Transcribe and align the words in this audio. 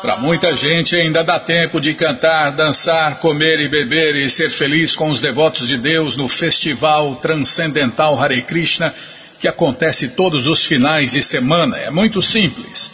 Para 0.00 0.18
muita 0.18 0.54
gente 0.54 0.94
ainda 0.94 1.24
dá 1.24 1.40
tempo 1.40 1.80
de 1.80 1.92
cantar, 1.92 2.52
dançar, 2.52 3.18
comer 3.18 3.58
e 3.58 3.68
beber 3.68 4.14
e 4.14 4.30
ser 4.30 4.48
feliz 4.48 4.94
com 4.94 5.10
os 5.10 5.20
devotos 5.20 5.66
de 5.66 5.76
Deus 5.76 6.14
no 6.14 6.28
Festival 6.28 7.16
Transcendental 7.16 8.16
Hare 8.22 8.40
Krishna, 8.42 8.94
que 9.40 9.48
acontece 9.48 10.10
todos 10.10 10.46
os 10.46 10.64
finais 10.64 11.10
de 11.10 11.20
semana. 11.20 11.78
É 11.78 11.90
muito 11.90 12.22
simples. 12.22 12.88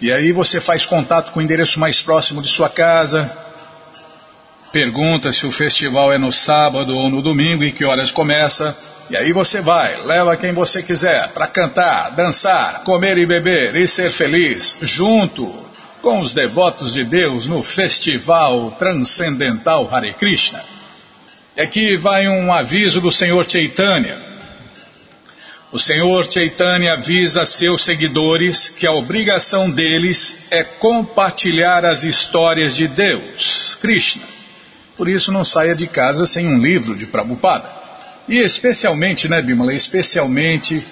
E 0.00 0.12
aí 0.12 0.32
você 0.32 0.60
faz 0.60 0.84
contato 0.84 1.32
com 1.32 1.40
o 1.40 1.42
endereço 1.42 1.80
mais 1.80 2.00
próximo 2.00 2.40
de 2.40 2.48
sua 2.48 2.68
casa, 2.68 3.30
pergunta 4.72 5.32
se 5.32 5.44
o 5.44 5.50
festival 5.50 6.12
é 6.12 6.18
no 6.18 6.32
sábado 6.32 6.96
ou 6.96 7.08
no 7.08 7.20
domingo 7.20 7.64
e 7.64 7.72
que 7.72 7.84
horas 7.84 8.12
começa. 8.12 8.76
E 9.10 9.16
aí 9.16 9.32
você 9.32 9.60
vai, 9.60 10.02
leva 10.02 10.36
quem 10.36 10.52
você 10.52 10.82
quiser 10.82 11.28
para 11.28 11.46
cantar, 11.46 12.10
dançar, 12.10 12.84
comer 12.84 13.18
e 13.18 13.26
beber 13.26 13.74
e 13.74 13.88
ser 13.88 14.12
feliz 14.12 14.76
junto 14.82 15.66
com 16.00 16.20
os 16.20 16.32
devotos 16.32 16.94
de 16.94 17.04
Deus 17.04 17.46
no 17.46 17.62
Festival 17.62 18.70
Transcendental 18.78 19.88
Hare 19.92 20.12
Krishna. 20.12 20.62
E 21.56 21.60
aqui 21.60 21.96
vai 21.96 22.28
um 22.28 22.52
aviso 22.52 23.00
do 23.00 23.10
Senhor 23.10 23.48
Chaitanya. 23.50 24.27
O 25.70 25.78
Senhor 25.78 26.24
Chaitanya 26.32 26.94
avisa 26.94 27.44
seus 27.44 27.84
seguidores 27.84 28.70
que 28.70 28.86
a 28.86 28.92
obrigação 28.92 29.70
deles 29.70 30.34
é 30.50 30.64
compartilhar 30.64 31.84
as 31.84 32.02
histórias 32.02 32.74
de 32.74 32.88
Deus, 32.88 33.76
Krishna. 33.78 34.22
Por 34.96 35.10
isso 35.10 35.30
não 35.30 35.44
saia 35.44 35.74
de 35.74 35.86
casa 35.86 36.26
sem 36.26 36.48
um 36.48 36.58
livro 36.58 36.96
de 36.96 37.04
Prabhupada. 37.04 37.70
E 38.26 38.38
especialmente, 38.38 39.28
né, 39.28 39.42
Bimala, 39.42 39.74
especialmente 39.74 40.82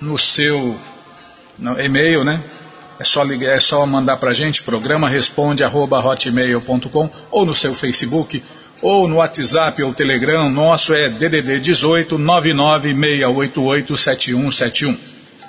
no 0.00 0.18
seu 0.18 0.78
no 1.58 1.78
e-mail, 1.78 2.24
né? 2.24 2.42
É 2.98 3.04
só 3.04 3.22
ligar, 3.22 3.56
é 3.56 3.60
só 3.60 3.84
mandar 3.86 4.16
para 4.16 4.30
a 4.30 4.34
gente, 4.34 4.62
programa 4.62 5.08
responde 5.08 5.62
arroba 5.64 5.98
hotmail.com 5.98 7.10
ou 7.30 7.46
no 7.46 7.54
seu 7.54 7.74
Facebook 7.74 8.42
ou 8.82 9.06
no 9.06 9.16
WhatsApp 9.16 9.82
ou 9.82 9.92
Telegram, 9.92 10.48
nosso 10.48 10.94
é 10.94 11.08
DDD 11.08 11.60
18 11.60 12.18
99688 12.18 13.96
7171. 13.96 14.96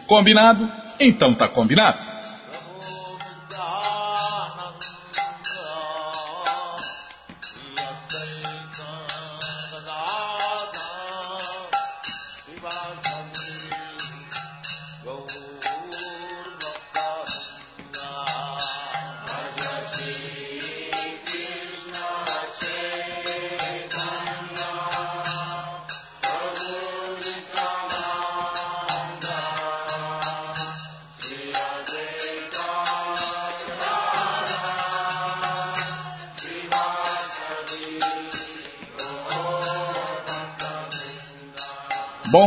Combinado? 0.06 0.70
Então 1.00 1.34
tá 1.34 1.48
combinado. 1.48 2.11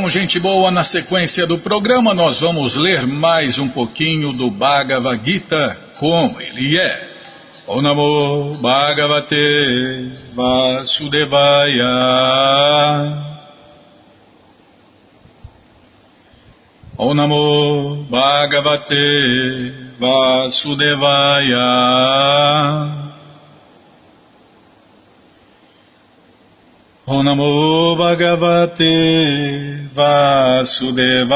Bom, 0.05 0.11
gente 0.11 0.39
boa, 0.39 0.71
na 0.71 0.85
sequência 0.85 1.47
do 1.47 1.57
programa 1.57 2.13
nós 2.13 2.43
vamos 2.43 2.77
ler 2.77 3.07
mais 3.07 3.59
um 3.59 3.67
pouquinho 3.67 4.35
do 4.35 4.51
Bhagavad 4.51 5.19
Gita, 5.25 5.79
como 5.99 6.39
ele 6.43 6.79
é. 6.79 7.09
O 7.67 7.81
Namo 7.81 8.59
Bhagavate 8.61 10.13
Vasudevaya. 10.35 11.87
O 16.99 17.15
Namo 17.15 18.05
Bhagavate 18.11 19.73
Vasudevaya. 19.99 21.65
O 27.07 27.97
Bhagavate 27.97 29.91
Vasudevaya. 29.93 31.35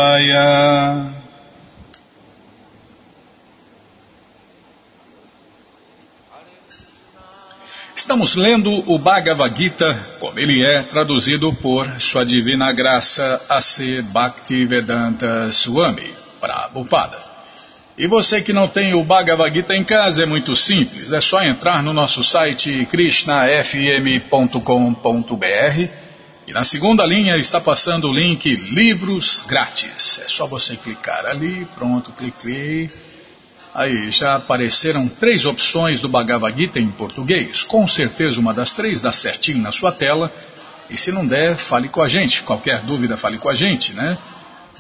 Estamos 7.95 8.35
lendo 8.35 8.71
o 8.91 8.99
Bhagavad 8.99 9.55
Gita, 9.55 10.17
como 10.19 10.39
ele 10.39 10.65
é, 10.65 10.85
traduzido 10.85 11.53
por 11.53 11.87
Sua 12.01 12.25
Divina 12.25 12.73
Graça 12.73 13.39
A.C. 13.51 14.01
Bhaktivedanta 14.01 15.53
Swami, 15.53 16.15
Prabhupada. 16.41 17.28
E 17.99 18.07
você 18.07 18.41
que 18.41 18.53
não 18.53 18.69
tem 18.69 18.95
o 18.95 19.03
Bhagavad 19.03 19.53
Gita 19.53 19.75
em 19.75 19.83
casa 19.83 20.23
é 20.23 20.27
muito 20.27 20.55
simples, 20.55 21.11
é 21.11 21.21
só 21.21 21.43
entrar 21.43 21.83
no 21.83 21.93
nosso 21.93 22.23
site 22.23 22.87
krishnafm.com.br 22.89 25.89
e 26.47 26.53
na 26.53 26.63
segunda 26.63 27.05
linha 27.05 27.37
está 27.37 27.61
passando 27.61 28.09
o 28.09 28.13
link 28.13 28.55
Livros 28.55 29.45
Grátis. 29.49 30.21
É 30.25 30.29
só 30.29 30.47
você 30.47 30.77
clicar 30.77 31.27
ali, 31.27 31.67
pronto, 31.75 32.13
cliquei. 32.13 32.89
Aí 33.75 34.13
já 34.13 34.37
apareceram 34.37 35.09
três 35.09 35.45
opções 35.45 35.99
do 35.99 36.09
Bhagavad 36.09 36.57
Gita 36.57 36.79
em 36.79 36.93
português. 36.93 37.65
Com 37.65 37.89
certeza 37.89 38.39
uma 38.39 38.55
das 38.55 38.71
três 38.71 39.03
dá 39.03 39.11
certinho 39.11 39.59
na 39.59 39.73
sua 39.73 39.91
tela. 39.91 40.33
E 40.89 40.97
se 40.97 41.11
não 41.11 41.27
der, 41.27 41.57
fale 41.57 41.89
com 41.89 42.01
a 42.01 42.09
gente. 42.09 42.45
Qualquer 42.45 42.81
dúvida, 42.83 43.17
fale 43.17 43.39
com 43.39 43.49
a 43.49 43.55
gente, 43.55 43.93
né? 43.93 44.17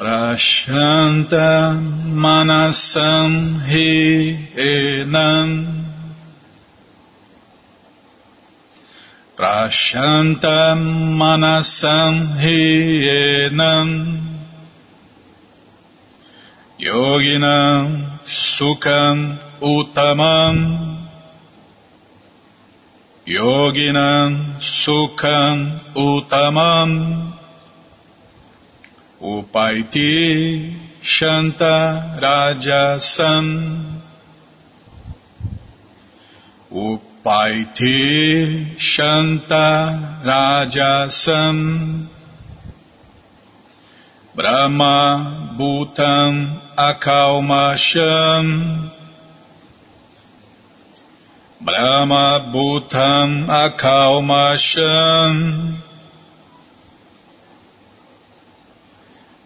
Prashanta 0.00 1.76
Manasam 2.08 3.62
He 3.66 4.48
Enam. 4.56 5.84
Prashanta 9.36 10.72
Manasam 11.20 12.40
He 12.40 13.50
Enam. 13.50 14.38
Yoginam 16.80 18.20
Sukham 18.24 19.38
Uttamam. 19.60 20.96
Yoginam 23.26 24.62
Sukham 24.62 25.78
Uttamam 25.94 27.39
Upaiti 29.22 30.74
Shanta 31.02 32.16
Rajasam 32.18 34.00
Upaiti 36.72 38.78
Shanta 38.78 40.22
Rajasam 40.24 42.06
Brahma 44.34 45.54
Bhutam 45.58 46.58
Akalmasham 46.78 48.46
Brahma 51.60 52.50
Bhutam 52.54 53.46
Akalmasham 53.48 55.89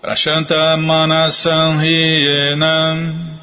Prashanta 0.05 0.77
Manasam 0.77 1.81
Hyenam 1.81 3.41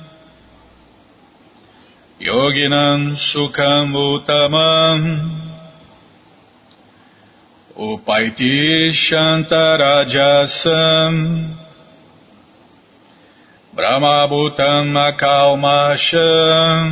Yoginam 2.22 3.18
Sukham 3.18 3.98
Uttamam 3.98 5.02
Upaiti 7.76 8.94
Shantarajasam 8.94 11.58
Brahma 13.74 14.30
Bhutam 14.30 14.94
Akalmasham 15.18 16.86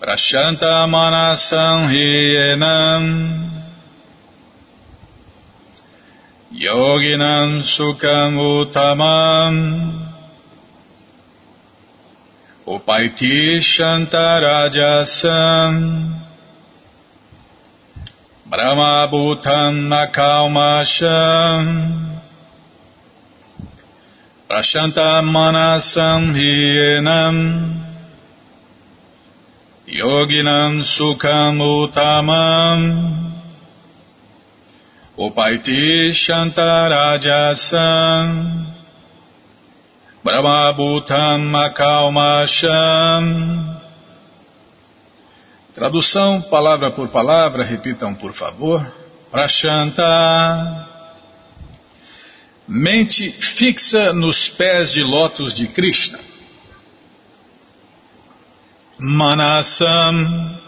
Prashanta 0.00 0.88
Manasam 6.54 6.54
Hyenam 6.54 6.54
Yoginam 6.54 7.62
Sukham 7.62 8.38
Uttamam 8.38 9.54
Upaiti 12.66 13.58
Shantarajasam 13.58 15.74
Brahma 18.46 19.08
Bhutan 19.10 19.90
Akalmasham 19.90 21.64
Prashanta 24.48 25.22
Manasam 25.22 26.34
Hyenam 26.34 27.36
Yoginam 29.88 30.82
Sukham 30.84 31.58
Uttamam 31.58 33.33
Upaiti 35.16 36.10
Shantarajasam 36.10 38.66
Brahma 40.24 40.74
Bhutam 40.76 41.54
Akalmasham 41.54 43.24
Tradução, 45.74 46.40
palavra 46.42 46.92
por 46.92 47.08
palavra, 47.08 47.64
repitam 47.64 48.14
por 48.14 48.32
favor. 48.32 48.86
Prashanta. 49.28 50.04
Mente 52.68 53.32
fixa 53.32 54.12
nos 54.12 54.48
pés 54.50 54.92
de 54.92 55.02
lótus 55.02 55.52
de 55.52 55.66
Krishna. 55.66 56.20
Manasam 58.96 60.60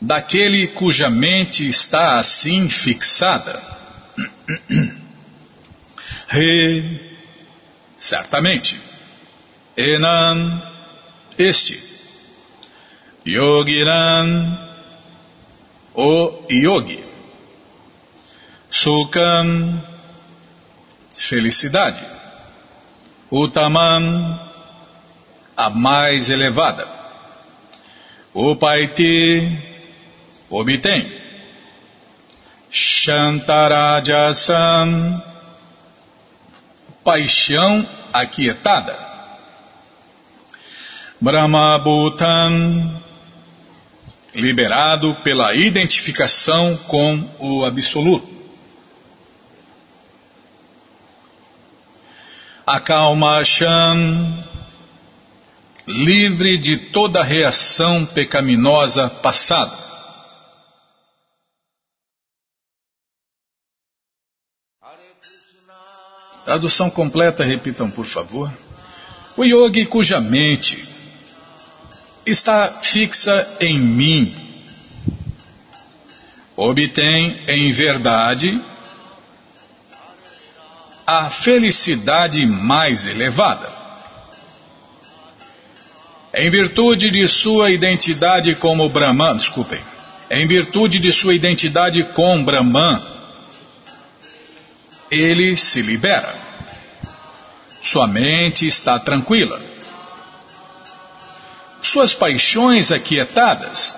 daquele 0.00 0.68
cuja 0.68 1.08
mente 1.10 1.66
está 1.66 2.16
assim 2.16 2.68
fixada. 2.68 3.62
Re, 6.28 7.00
certamente. 7.98 8.78
Enan, 9.76 10.62
este. 11.38 11.78
Yogiran, 13.24 14.58
o 15.94 16.46
yogi. 16.50 17.02
Sukam, 18.70 19.82
felicidade. 21.16 22.04
Utaman, 23.30 24.40
a 25.56 25.70
mais 25.70 26.28
elevada. 26.28 26.86
Upaiti, 28.34 29.73
obtém. 30.50 31.22
Shantarajasam, 32.70 35.22
paixão 37.04 37.86
aquietada. 38.12 38.98
Brahmabhutam, 41.20 43.00
liberado 44.34 45.14
pela 45.22 45.54
identificação 45.54 46.76
com 46.88 47.24
o 47.38 47.64
Absoluto. 47.64 48.34
Akalmasham, 52.66 54.44
livre 55.86 56.58
de 56.58 56.78
toda 56.78 57.22
reação 57.22 58.04
pecaminosa 58.06 59.08
passada. 59.08 59.83
Tradução 66.44 66.90
completa, 66.90 67.44
repitam 67.44 67.90
por 67.90 68.06
favor. 68.06 68.52
O 69.36 69.44
yogi 69.44 69.86
cuja 69.86 70.20
mente 70.20 70.82
está 72.26 72.80
fixa 72.82 73.56
em 73.60 73.78
mim 73.78 74.44
obtém 76.56 77.40
em 77.48 77.70
verdade 77.72 78.60
a 81.06 81.28
felicidade 81.28 82.46
mais 82.46 83.06
elevada. 83.06 83.72
Em 86.32 86.50
virtude 86.50 87.10
de 87.10 87.28
sua 87.28 87.70
identidade 87.70 88.54
como 88.56 88.88
Brahman, 88.88 89.36
desculpem, 89.36 89.80
em 90.30 90.46
virtude 90.46 90.98
de 90.98 91.12
sua 91.12 91.34
identidade 91.34 92.02
com 92.14 92.42
Brahman, 92.42 93.00
ele 95.10 95.56
se 95.56 95.82
libera. 95.82 96.34
Sua 97.82 98.06
mente 98.06 98.66
está 98.66 98.98
tranquila. 98.98 99.62
Suas 101.82 102.14
paixões 102.14 102.90
aquietadas. 102.90 103.94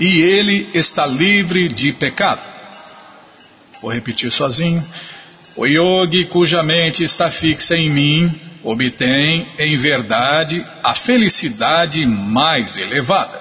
E 0.00 0.20
ele 0.20 0.70
está 0.74 1.06
livre 1.06 1.68
de 1.68 1.92
pecado. 1.92 2.42
Vou 3.80 3.92
repetir 3.92 4.32
sozinho. 4.32 4.84
O 5.56 5.66
yogi 5.66 6.24
cuja 6.26 6.62
mente 6.62 7.04
está 7.04 7.30
fixa 7.30 7.76
em 7.76 7.90
mim 7.90 8.52
obtém, 8.64 9.46
em 9.58 9.76
verdade, 9.76 10.64
a 10.82 10.94
felicidade 10.94 12.04
mais 12.06 12.76
elevada. 12.76 13.40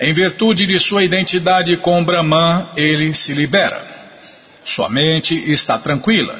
Em 0.00 0.12
virtude 0.12 0.66
de 0.66 0.78
sua 0.78 1.04
identidade 1.04 1.76
com 1.78 2.04
Brahman, 2.04 2.68
ele 2.76 3.14
se 3.14 3.32
libera. 3.32 4.03
Sua 4.64 4.88
mente 4.88 5.34
está 5.52 5.78
tranquila, 5.78 6.38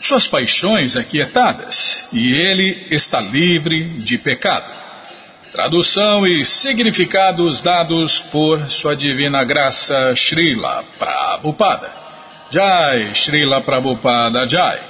suas 0.00 0.26
paixões 0.26 0.96
aquietadas, 0.96 2.06
e 2.12 2.32
ele 2.32 2.86
está 2.90 3.20
livre 3.20 3.84
de 4.00 4.18
pecado. 4.18 4.70
Tradução 5.52 6.26
e 6.26 6.44
significados 6.44 7.60
dados 7.60 8.18
por 8.32 8.68
Sua 8.68 8.94
Divina 8.94 9.44
Graça 9.44 10.12
Srila 10.16 10.84
Prabhupada. 10.98 11.90
Jai 12.50 13.14
Srila 13.14 13.60
Prabhupada 13.60 14.48
Jai. 14.48 14.80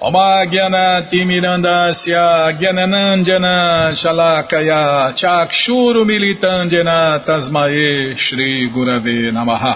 Omagyanati 0.00 1.24
Mirandasya 1.24 2.52
Gyananandjana 2.58 3.92
Shalakaya 3.94 5.12
Chakshuru 5.14 6.04
Militandjana 6.04 7.20
Tasmae 7.20 8.16
Shri 8.16 8.68
Gurave 8.70 9.30
Namaha. 9.30 9.75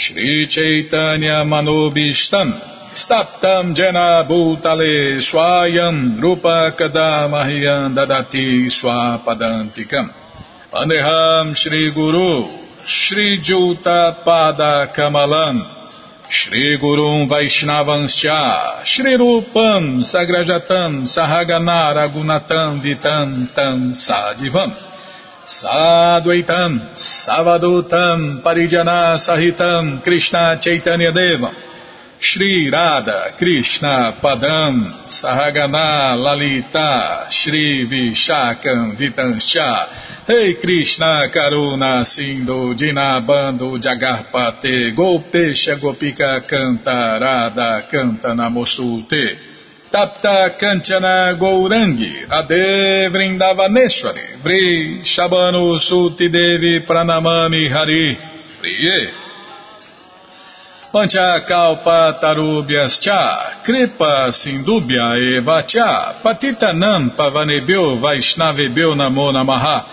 Shri 0.00 0.46
Chaitanya 0.48 1.44
Manobishtam 1.44 2.48
Staptam 2.94 3.74
Jena 3.74 4.24
Bhutale 4.26 5.20
Swayam 5.20 6.16
Drupa 6.16 6.72
Kadamahyam 6.72 7.92
Dadati 7.94 8.64
Swapadantikam. 8.72 10.08
Pandeham 10.72 11.54
Shri 11.54 11.92
Guru 11.92 12.48
Shri 12.82 13.40
Juta 13.42 14.16
Pada 14.24 14.90
Kamalam. 14.96 15.76
Shri 16.30 16.78
Gurum 16.78 17.28
Vaishnavanscha, 17.28 18.84
Shri 18.86 19.16
Rupam, 19.18 20.00
Sagrajatam, 20.06 21.02
Sahaganaragunatam 21.10 22.80
Vitam, 22.80 23.52
Tam, 23.52 23.92
Sadivam. 23.92 24.89
Sadvaitam 25.50 26.94
Savadutam 26.94 28.40
Parijana 28.40 29.18
Sahitam 29.18 30.00
Krishna 30.00 30.56
Chaitanya 30.60 31.10
Devam 31.10 31.52
Shri 32.20 32.70
Radha 32.70 33.34
Krishna 33.36 34.14
Padam 34.22 34.92
Sahagana 35.08 36.14
Lalita 36.16 37.26
Shri 37.28 37.84
Vishakam 37.90 38.94
Vitanscha 38.96 40.28
Rei 40.28 40.54
Krishna 40.62 41.28
Karuna 41.34 42.06
Sindhu 42.06 42.76
Dinabando 42.76 43.76
Jagarpate 43.76 44.94
Gopesha 44.94 45.74
Gopika 45.80 46.46
Canta 46.46 47.18
Radha 47.20 47.88
Canta 47.90 48.36
Tapta 49.92 50.56
Kanchana 50.58 51.34
Gourangi 51.38 52.24
Ade 52.30 53.08
Vrindavaneshwari 53.10 54.40
Vri 54.42 55.02
Shabanu 55.04 55.80
Suti 55.80 56.28
Devi 56.28 56.86
Pranamami 56.86 57.68
Hari 57.68 58.18
Priye 58.60 59.12
Panchakalpa 60.92 62.18
tarubhyascha, 62.20 63.62
kripa 63.62 64.32
sindubhya 64.32 65.38
evacha, 65.38 66.14
patitanam 66.22 67.10
pavanebhyo 67.16 67.96
vaishnavebhyo 68.02 68.94
namo 68.96 69.32
namaha, 69.32 69.84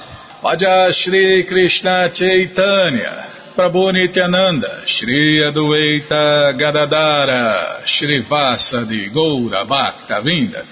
Vaja 0.41 0.91
Shri 0.91 1.43
Krishna 1.43 2.09
Chaitanya, 2.09 3.27
Prabhu 3.57 3.91
Nityananda, 3.91 4.85
Shri 4.85 5.41
Adueita 5.41 6.55
Gadadara, 6.59 7.81
Shri 7.83 8.21
Vasadi 8.21 9.09
Goura 9.09 9.65
Bhakta 9.65 10.21
Vinda, 10.21 10.63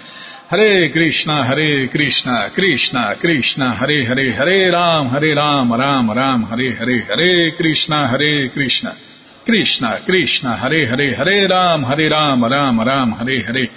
Hare 0.48 0.92
Krishna, 0.92 1.44
Hare 1.44 1.88
Krishna, 1.88 2.52
Krishna, 2.54 3.16
Krishna, 3.20 3.74
Hare 3.74 4.06
Hare, 4.06 4.32
Hare 4.32 4.72
Ram, 4.72 5.10
Hare 5.10 5.34
Ram, 5.34 5.74
Ram 5.74 6.12
Ram, 6.12 6.44
Hare 6.44 6.76
Hare, 6.76 7.02
Hare 7.02 7.52
Krishna, 7.58 8.08
Hare 8.08 8.50
Krishna. 8.50 8.96
Krishna, 9.44 10.02
Krishna, 10.06 10.56
Hare 10.56 10.86
Hare, 10.86 11.16
Hare 11.16 11.48
Ram, 11.50 11.82
Hare 11.82 12.08
Ram, 12.08 12.44
Ram 12.46 12.80
Ram, 12.80 13.12
Hare 13.14 13.42
Hare. 13.42 13.68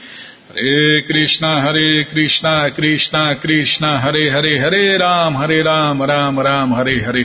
Hare 0.49 1.03
Krishna, 1.07 1.62
Hare 1.62 2.05
Krishna, 2.12 2.71
Krishna 2.75 3.37
Krishna, 3.41 4.00
Hare 4.00 4.31
Hare, 4.31 4.61
Hare 4.61 4.99
Ram, 4.99 5.35
Hare 5.35 5.62
Ram, 5.65 6.03
Ram 6.03 6.38
Ram, 6.38 6.73
Hare 6.73 7.03
Hare. 7.03 7.25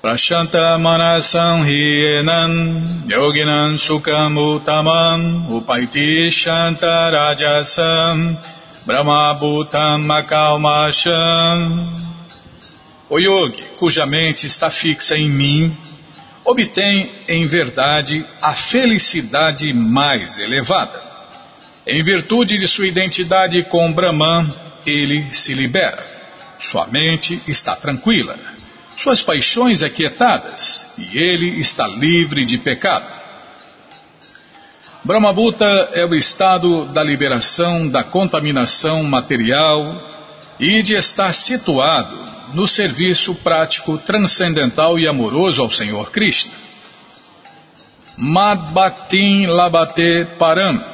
Prashanta 0.00 0.78
manasam 0.78 1.64
hienan, 1.66 3.02
yoginan 3.08 3.76
sukam 3.76 4.38
utamam, 4.38 5.50
upaiti 5.50 6.30
shanta 6.30 7.10
rajasam, 7.10 8.38
brahma 8.86 9.34
bhutam 9.40 10.04
makalmasham, 10.06 11.88
o 13.10 13.18
yogi, 13.18 13.64
cuja 13.76 14.06
mente 14.06 14.46
está 14.46 14.70
fixa 14.70 15.16
em 15.16 15.28
mim, 15.28 15.76
obtém 16.44 17.10
em 17.26 17.44
verdade 17.46 18.24
a 18.40 18.54
felicidade 18.54 19.72
mais 19.72 20.38
elevada. 20.38 21.02
Em 21.84 22.04
virtude 22.04 22.56
de 22.56 22.68
sua 22.68 22.86
identidade 22.86 23.64
com 23.64 23.92
Brahman, 23.92 24.54
ele 24.86 25.26
se 25.32 25.54
libera. 25.54 26.06
Sua 26.60 26.86
mente 26.86 27.42
está 27.48 27.74
tranquila, 27.74 28.38
suas 28.98 29.22
paixões 29.22 29.82
aquietadas 29.82 30.86
e 30.98 31.18
ele 31.18 31.60
está 31.60 31.86
livre 31.86 32.44
de 32.44 32.58
pecado. 32.58 33.06
Brahmabhuta 35.04 35.64
é 35.94 36.04
o 36.04 36.14
estado 36.14 36.84
da 36.86 37.02
liberação 37.02 37.88
da 37.88 38.02
contaminação 38.02 39.04
material 39.04 40.02
e 40.58 40.82
de 40.82 40.94
estar 40.94 41.32
situado 41.32 42.16
no 42.52 42.66
serviço 42.66 43.34
prático, 43.36 43.98
transcendental 43.98 44.98
e 44.98 45.06
amoroso 45.06 45.62
ao 45.62 45.70
Senhor 45.70 46.10
Krishna. 46.10 46.52
Madbhaktin 48.16 49.46
Labate 49.46 50.26
Param, 50.38 50.84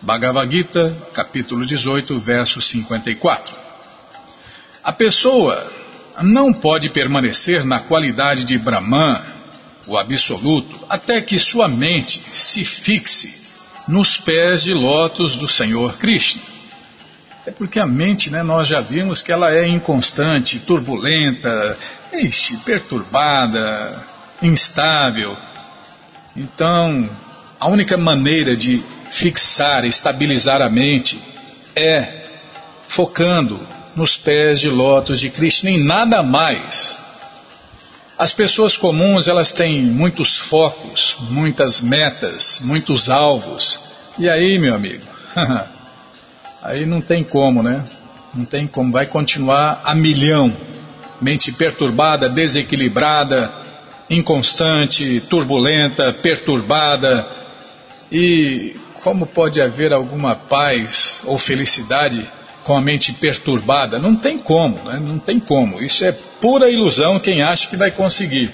Bhagavad 0.00 0.50
Gita, 0.52 0.96
capítulo 1.12 1.66
18, 1.66 2.20
verso 2.20 2.60
54. 2.60 3.52
A 4.84 4.92
pessoa 4.92 5.75
não 6.22 6.52
pode 6.52 6.88
permanecer 6.88 7.64
na 7.64 7.80
qualidade 7.80 8.44
de 8.44 8.58
Brahman, 8.58 9.20
o 9.86 9.96
absoluto, 9.96 10.78
até 10.88 11.20
que 11.20 11.38
sua 11.38 11.68
mente 11.68 12.20
se 12.32 12.64
fixe 12.64 13.32
nos 13.86 14.16
pés 14.16 14.64
de 14.64 14.74
lótus 14.74 15.36
do 15.36 15.46
Senhor 15.46 15.96
Krishna. 15.96 16.42
É 17.46 17.52
porque 17.52 17.78
a 17.78 17.86
mente, 17.86 18.28
né, 18.28 18.42
nós 18.42 18.66
já 18.66 18.80
vimos 18.80 19.22
que 19.22 19.30
ela 19.30 19.54
é 19.54 19.66
inconstante, 19.68 20.58
turbulenta, 20.58 21.78
ixi, 22.12 22.56
perturbada, 22.58 24.02
instável. 24.42 25.36
Então, 26.36 27.08
a 27.60 27.68
única 27.68 27.96
maneira 27.96 28.56
de 28.56 28.82
fixar, 29.10 29.84
estabilizar 29.84 30.60
a 30.60 30.68
mente 30.68 31.20
é 31.76 32.24
focando 32.88 33.75
nos 33.96 34.14
pés 34.14 34.60
de 34.60 34.68
lótus 34.68 35.18
de 35.18 35.30
Krishna 35.30 35.70
em 35.70 35.82
nada 35.82 36.22
mais. 36.22 36.96
As 38.18 38.32
pessoas 38.32 38.76
comuns, 38.76 39.26
elas 39.26 39.52
têm 39.52 39.82
muitos 39.82 40.36
focos, 40.36 41.16
muitas 41.30 41.80
metas, 41.80 42.60
muitos 42.62 43.08
alvos. 43.08 43.80
E 44.18 44.28
aí, 44.28 44.58
meu 44.58 44.74
amigo? 44.74 45.02
aí 46.62 46.84
não 46.84 47.00
tem 47.00 47.24
como, 47.24 47.62
né? 47.62 47.84
Não 48.34 48.44
tem 48.44 48.66
como, 48.66 48.92
vai 48.92 49.06
continuar 49.06 49.80
a 49.82 49.94
milhão. 49.94 50.54
Mente 51.20 51.50
perturbada, 51.52 52.28
desequilibrada, 52.28 53.50
inconstante, 54.10 55.22
turbulenta, 55.30 56.12
perturbada. 56.12 57.26
E 58.12 58.76
como 59.02 59.26
pode 59.26 59.60
haver 59.60 59.92
alguma 59.92 60.34
paz 60.34 61.20
ou 61.24 61.38
felicidade 61.38 62.26
com 62.66 62.76
a 62.76 62.80
mente 62.80 63.12
perturbada? 63.12 63.98
Não 63.98 64.16
tem 64.16 64.38
como, 64.38 64.82
né? 64.82 65.00
Não 65.00 65.18
tem 65.20 65.38
como. 65.38 65.80
Isso 65.80 66.04
é 66.04 66.10
pura 66.40 66.68
ilusão 66.68 67.20
quem 67.20 67.40
acha 67.40 67.68
que 67.68 67.76
vai 67.76 67.92
conseguir. 67.92 68.50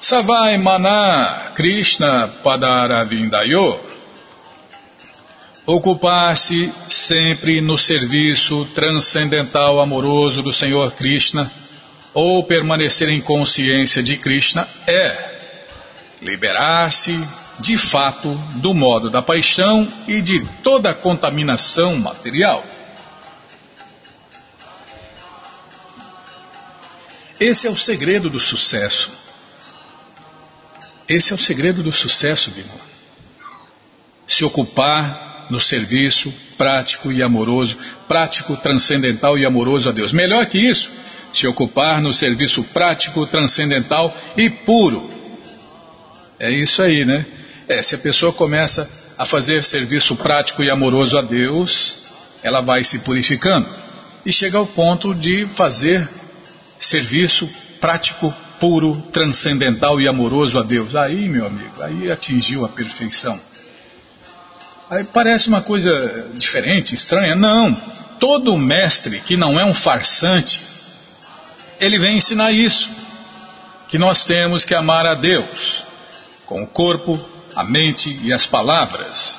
Savai 0.00 0.58
Mana 0.58 1.52
Krishna 1.54 2.28
Padaravindayo 2.42 3.78
Ocupar-se 5.66 6.72
sempre 6.88 7.60
no 7.60 7.78
serviço 7.78 8.64
transcendental 8.74 9.80
amoroso 9.80 10.42
do 10.42 10.52
Senhor 10.52 10.90
Krishna 10.92 11.48
ou 12.12 12.42
permanecer 12.42 13.08
em 13.08 13.20
consciência 13.20 14.02
de 14.02 14.16
Krishna 14.16 14.66
é 14.86 15.30
liberar-se 16.20 17.12
de 17.60 17.76
fato 17.76 18.34
do 18.56 18.74
modo 18.74 19.10
da 19.10 19.22
paixão 19.22 19.86
e 20.08 20.20
de 20.20 20.40
toda 20.62 20.94
contaminação 20.94 21.96
material. 21.96 22.64
Esse 27.38 27.66
é 27.66 27.70
o 27.70 27.76
segredo 27.76 28.28
do 28.28 28.38
sucesso. 28.38 29.10
Esse 31.08 31.32
é 31.32 31.34
o 31.34 31.38
segredo 31.38 31.82
do 31.82 31.90
sucesso, 31.90 32.50
Bimala. 32.50 32.80
Se 34.26 34.44
ocupar 34.44 35.46
no 35.50 35.60
serviço 35.60 36.32
prático 36.56 37.10
e 37.10 37.22
amoroso, 37.22 37.76
prático, 38.06 38.56
transcendental 38.56 39.36
e 39.36 39.44
amoroso 39.44 39.88
a 39.88 39.92
Deus. 39.92 40.12
Melhor 40.12 40.46
que 40.46 40.58
isso, 40.58 40.90
se 41.32 41.46
ocupar 41.46 42.00
no 42.00 42.12
serviço 42.12 42.62
prático, 42.64 43.26
transcendental 43.26 44.14
e 44.36 44.48
puro. 44.48 45.10
É 46.38 46.50
isso 46.50 46.82
aí, 46.82 47.04
né? 47.04 47.26
É, 47.70 47.84
se 47.84 47.94
a 47.94 47.98
pessoa 47.98 48.32
começa 48.32 48.90
a 49.16 49.24
fazer 49.24 49.62
serviço 49.62 50.16
prático 50.16 50.60
e 50.60 50.68
amoroso 50.68 51.16
a 51.16 51.22
Deus, 51.22 52.00
ela 52.42 52.60
vai 52.60 52.82
se 52.82 52.98
purificando 52.98 53.68
e 54.26 54.32
chega 54.32 54.58
ao 54.58 54.66
ponto 54.66 55.14
de 55.14 55.46
fazer 55.46 56.08
serviço 56.80 57.48
prático, 57.80 58.34
puro, 58.58 59.00
transcendental 59.12 60.00
e 60.00 60.08
amoroso 60.08 60.58
a 60.58 60.64
Deus. 60.64 60.96
Aí, 60.96 61.28
meu 61.28 61.46
amigo, 61.46 61.80
aí 61.80 62.10
atingiu 62.10 62.64
a 62.64 62.68
perfeição. 62.68 63.40
Aí 64.90 65.04
parece 65.04 65.46
uma 65.46 65.62
coisa 65.62 66.28
diferente, 66.34 66.96
estranha. 66.96 67.36
Não. 67.36 67.72
Todo 68.18 68.58
mestre 68.58 69.20
que 69.20 69.36
não 69.36 69.60
é 69.60 69.64
um 69.64 69.72
farsante, 69.72 70.60
ele 71.78 72.00
vem 72.00 72.16
ensinar 72.16 72.50
isso. 72.50 72.90
Que 73.86 73.96
nós 73.96 74.24
temos 74.24 74.64
que 74.64 74.74
amar 74.74 75.06
a 75.06 75.14
Deus 75.14 75.84
com 76.46 76.64
o 76.64 76.66
corpo, 76.66 77.38
a 77.60 77.64
mente 77.64 78.18
e 78.22 78.32
as 78.32 78.46
palavras, 78.46 79.38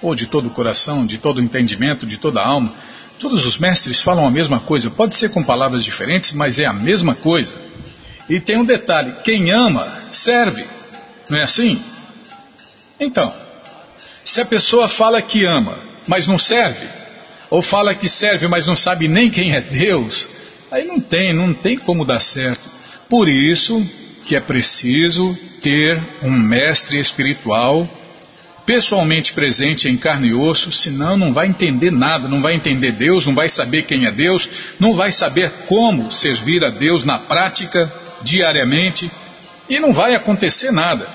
ou 0.00 0.14
de 0.14 0.26
todo 0.26 0.46
o 0.46 0.50
coração, 0.50 1.06
de 1.06 1.18
todo 1.18 1.38
o 1.38 1.42
entendimento, 1.42 2.06
de 2.06 2.18
toda 2.18 2.40
a 2.40 2.46
alma. 2.46 2.72
Todos 3.18 3.44
os 3.44 3.58
mestres 3.58 4.00
falam 4.00 4.26
a 4.26 4.30
mesma 4.30 4.60
coisa, 4.60 4.90
pode 4.90 5.16
ser 5.16 5.30
com 5.30 5.42
palavras 5.42 5.84
diferentes, 5.84 6.32
mas 6.32 6.58
é 6.58 6.66
a 6.66 6.72
mesma 6.72 7.14
coisa. 7.14 7.54
E 8.28 8.38
tem 8.40 8.56
um 8.56 8.64
detalhe: 8.64 9.16
quem 9.24 9.50
ama, 9.50 10.04
serve. 10.10 10.64
Não 11.28 11.36
é 11.36 11.42
assim? 11.42 11.82
Então, 13.00 13.32
se 14.24 14.40
a 14.40 14.46
pessoa 14.46 14.88
fala 14.88 15.20
que 15.20 15.44
ama, 15.44 15.78
mas 16.06 16.26
não 16.26 16.38
serve, 16.38 16.86
ou 17.50 17.62
fala 17.62 17.94
que 17.94 18.08
serve, 18.08 18.46
mas 18.46 18.66
não 18.66 18.76
sabe 18.76 19.08
nem 19.08 19.30
quem 19.30 19.52
é 19.52 19.60
Deus, 19.60 20.28
aí 20.70 20.84
não 20.84 21.00
tem, 21.00 21.32
não 21.32 21.52
tem 21.52 21.78
como 21.78 22.04
dar 22.04 22.20
certo. 22.20 22.62
Por 23.08 23.28
isso 23.28 23.84
que 24.28 24.36
é 24.36 24.40
preciso 24.40 25.34
ter 25.62 25.98
um 26.22 26.30
mestre 26.30 27.00
espiritual 27.00 27.88
pessoalmente 28.66 29.32
presente 29.32 29.88
em 29.88 29.96
carne 29.96 30.28
e 30.28 30.34
osso, 30.34 30.70
senão 30.70 31.16
não 31.16 31.32
vai 31.32 31.46
entender 31.46 31.90
nada, 31.90 32.28
não 32.28 32.42
vai 32.42 32.54
entender 32.54 32.92
Deus, 32.92 33.24
não 33.24 33.34
vai 33.34 33.48
saber 33.48 33.84
quem 33.84 34.04
é 34.04 34.10
Deus, 34.10 34.46
não 34.78 34.94
vai 34.94 35.10
saber 35.10 35.50
como 35.66 36.12
servir 36.12 36.62
a 36.62 36.68
Deus 36.68 37.06
na 37.06 37.18
prática, 37.18 37.90
diariamente, 38.20 39.10
e 39.66 39.80
não 39.80 39.94
vai 39.94 40.14
acontecer 40.14 40.70
nada. 40.70 41.08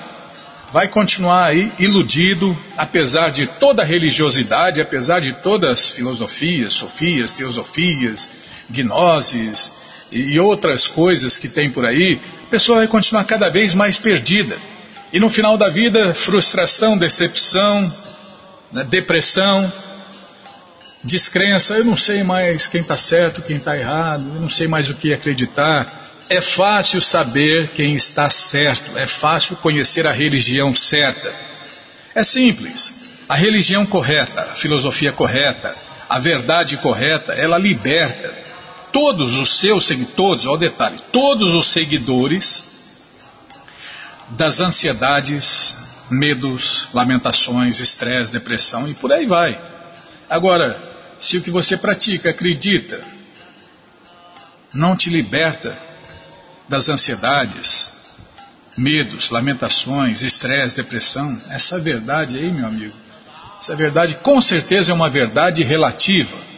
Vai 0.72 0.88
continuar 0.88 1.44
aí 1.44 1.70
iludido, 1.78 2.58
apesar 2.76 3.30
de 3.30 3.46
toda 3.46 3.82
a 3.82 3.86
religiosidade, 3.86 4.80
apesar 4.80 5.20
de 5.20 5.34
todas 5.34 5.70
as 5.70 5.88
filosofias, 5.90 6.72
sofias, 6.72 7.32
teosofias, 7.32 8.28
gnoses 8.68 9.70
e 10.10 10.38
outras 10.38 10.86
coisas 10.86 11.36
que 11.36 11.48
tem 11.48 11.70
por 11.70 11.84
aí, 11.86 12.20
a 12.46 12.50
pessoa 12.50 12.78
vai 12.78 12.86
continuar 12.86 13.24
cada 13.24 13.48
vez 13.48 13.74
mais 13.74 13.98
perdida. 13.98 14.56
E 15.12 15.20
no 15.20 15.28
final 15.28 15.56
da 15.56 15.68
vida, 15.68 16.14
frustração, 16.14 16.96
decepção, 16.96 17.92
né, 18.72 18.84
depressão, 18.84 19.72
descrença. 21.04 21.74
Eu 21.74 21.84
não 21.84 21.96
sei 21.96 22.22
mais 22.22 22.66
quem 22.66 22.80
está 22.80 22.96
certo, 22.96 23.42
quem 23.42 23.56
está 23.56 23.76
errado, 23.76 24.24
eu 24.34 24.40
não 24.40 24.50
sei 24.50 24.66
mais 24.66 24.90
o 24.90 24.94
que 24.94 25.12
acreditar. 25.12 26.02
É 26.28 26.40
fácil 26.40 27.00
saber 27.02 27.68
quem 27.76 27.94
está 27.94 28.30
certo, 28.30 28.96
é 28.96 29.06
fácil 29.06 29.56
conhecer 29.56 30.06
a 30.06 30.12
religião 30.12 30.74
certa. 30.74 31.32
É 32.14 32.24
simples. 32.24 32.92
A 33.28 33.34
religião 33.34 33.84
correta, 33.86 34.40
a 34.52 34.54
filosofia 34.54 35.12
correta, 35.12 35.74
a 36.08 36.18
verdade 36.18 36.76
correta, 36.78 37.32
ela 37.32 37.58
liberta 37.58 38.43
todos 38.94 39.34
os 39.34 39.58
seus 39.58 39.86
seguidores, 39.86 40.46
olha 40.46 40.54
o 40.54 40.56
detalhe, 40.56 41.00
todos 41.10 41.52
os 41.52 41.72
seguidores 41.72 42.62
das 44.30 44.60
ansiedades, 44.60 45.76
medos, 46.08 46.86
lamentações, 46.94 47.80
estresse, 47.80 48.32
depressão 48.32 48.88
e 48.88 48.94
por 48.94 49.12
aí 49.12 49.26
vai. 49.26 49.60
Agora, 50.30 50.80
se 51.18 51.36
o 51.36 51.42
que 51.42 51.50
você 51.50 51.76
pratica, 51.76 52.30
acredita, 52.30 53.00
não 54.72 54.96
te 54.96 55.10
liberta 55.10 55.76
das 56.68 56.88
ansiedades, 56.88 57.92
medos, 58.76 59.28
lamentações, 59.28 60.22
estresse, 60.22 60.76
depressão, 60.76 61.36
essa 61.50 61.80
verdade 61.80 62.38
aí, 62.38 62.50
meu 62.52 62.68
amigo, 62.68 62.94
essa 63.60 63.74
verdade 63.74 64.14
com 64.22 64.40
certeza 64.40 64.92
é 64.92 64.94
uma 64.94 65.10
verdade 65.10 65.64
relativa. 65.64 66.53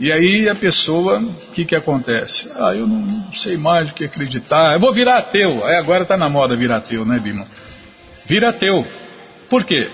E 0.00 0.12
aí 0.12 0.48
a 0.48 0.54
pessoa, 0.54 1.18
o 1.18 1.52
que, 1.52 1.64
que 1.64 1.74
acontece? 1.74 2.48
Ah, 2.54 2.74
eu 2.74 2.86
não 2.86 3.32
sei 3.32 3.56
mais 3.56 3.90
o 3.90 3.94
que 3.94 4.04
acreditar, 4.04 4.74
eu 4.74 4.80
vou 4.80 4.92
virar 4.94 5.18
ateu. 5.18 5.64
Aí 5.64 5.76
agora 5.76 6.02
está 6.02 6.16
na 6.16 6.28
moda 6.28 6.56
virar 6.56 6.76
ateu, 6.76 7.04
né, 7.04 7.18
Bima? 7.18 7.46
Vira 8.24 8.50
ateu. 8.50 8.86
Por 9.48 9.64
quê? 9.64 9.90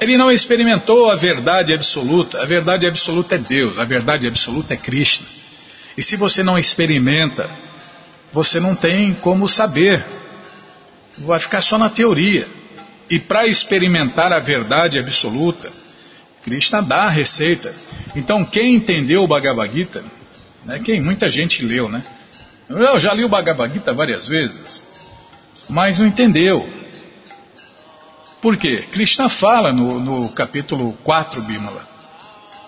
Ele 0.00 0.16
não 0.16 0.30
experimentou 0.30 1.08
a 1.10 1.14
verdade 1.14 1.72
absoluta. 1.72 2.42
A 2.42 2.46
verdade 2.46 2.86
absoluta 2.86 3.36
é 3.36 3.38
Deus, 3.38 3.78
a 3.78 3.84
verdade 3.84 4.26
absoluta 4.26 4.74
é 4.74 4.76
Krishna. 4.76 5.26
E 5.96 6.02
se 6.02 6.16
você 6.16 6.42
não 6.42 6.58
experimenta, 6.58 7.48
você 8.32 8.58
não 8.58 8.74
tem 8.74 9.14
como 9.14 9.48
saber. 9.48 10.04
Vai 11.18 11.38
ficar 11.38 11.62
só 11.62 11.78
na 11.78 11.88
teoria. 11.88 12.48
E 13.08 13.20
para 13.20 13.46
experimentar 13.46 14.32
a 14.32 14.40
verdade 14.40 14.98
absoluta, 14.98 15.70
Krishna 16.44 16.82
dá 16.82 17.04
a 17.04 17.10
receita. 17.10 17.74
Então, 18.14 18.44
quem 18.44 18.76
entendeu 18.76 19.22
o 19.22 19.26
Bhagavad 19.26 19.72
Gita, 19.74 20.04
né, 20.64 20.78
quem 20.78 21.00
muita 21.00 21.28
gente 21.30 21.64
leu, 21.64 21.88
né? 21.88 22.02
Eu 22.68 22.98
já 23.00 23.12
li 23.12 23.24
o 23.24 23.28
Bhagavad 23.28 23.72
Gita 23.72 23.92
várias 23.92 24.28
vezes, 24.28 24.82
mas 25.68 25.98
não 25.98 26.06
entendeu. 26.06 26.68
Por 28.40 28.56
quê? 28.56 28.84
Krishna 28.92 29.28
fala 29.28 29.72
no, 29.72 29.98
no 29.98 30.28
capítulo 30.30 30.92
4, 31.02 31.40
Bimala. 31.42 31.94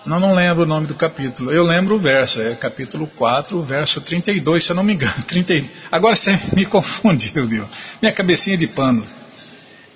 Não, 0.07 0.19
não 0.19 0.33
lembro 0.33 0.63
o 0.63 0.65
nome 0.65 0.87
do 0.87 0.95
capítulo. 0.95 1.51
Eu 1.51 1.63
lembro 1.63 1.95
o 1.95 1.99
verso, 1.99 2.41
é 2.41 2.55
capítulo 2.55 3.07
4, 3.15 3.61
verso 3.61 3.99
32, 3.99 4.63
se 4.63 4.71
eu 4.71 4.75
não 4.75 4.83
me 4.83 4.93
engano. 4.93 5.21
30, 5.27 5.69
agora 5.91 6.15
você 6.15 6.39
me 6.55 6.65
confundiu, 6.65 7.45
viu? 7.45 7.65
Minha 8.01 8.13
cabecinha 8.13 8.57
de 8.57 8.67
pano. 8.67 9.05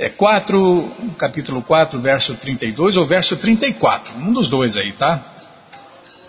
É 0.02 0.10
4, 0.10 1.14
capítulo 1.16 1.62
4, 1.62 2.02
verso 2.02 2.34
32 2.34 2.98
ou 2.98 3.06
verso 3.06 3.38
34, 3.38 4.18
um 4.18 4.34
dos 4.34 4.48
dois 4.48 4.76
aí, 4.76 4.94
tá? 4.94 5.24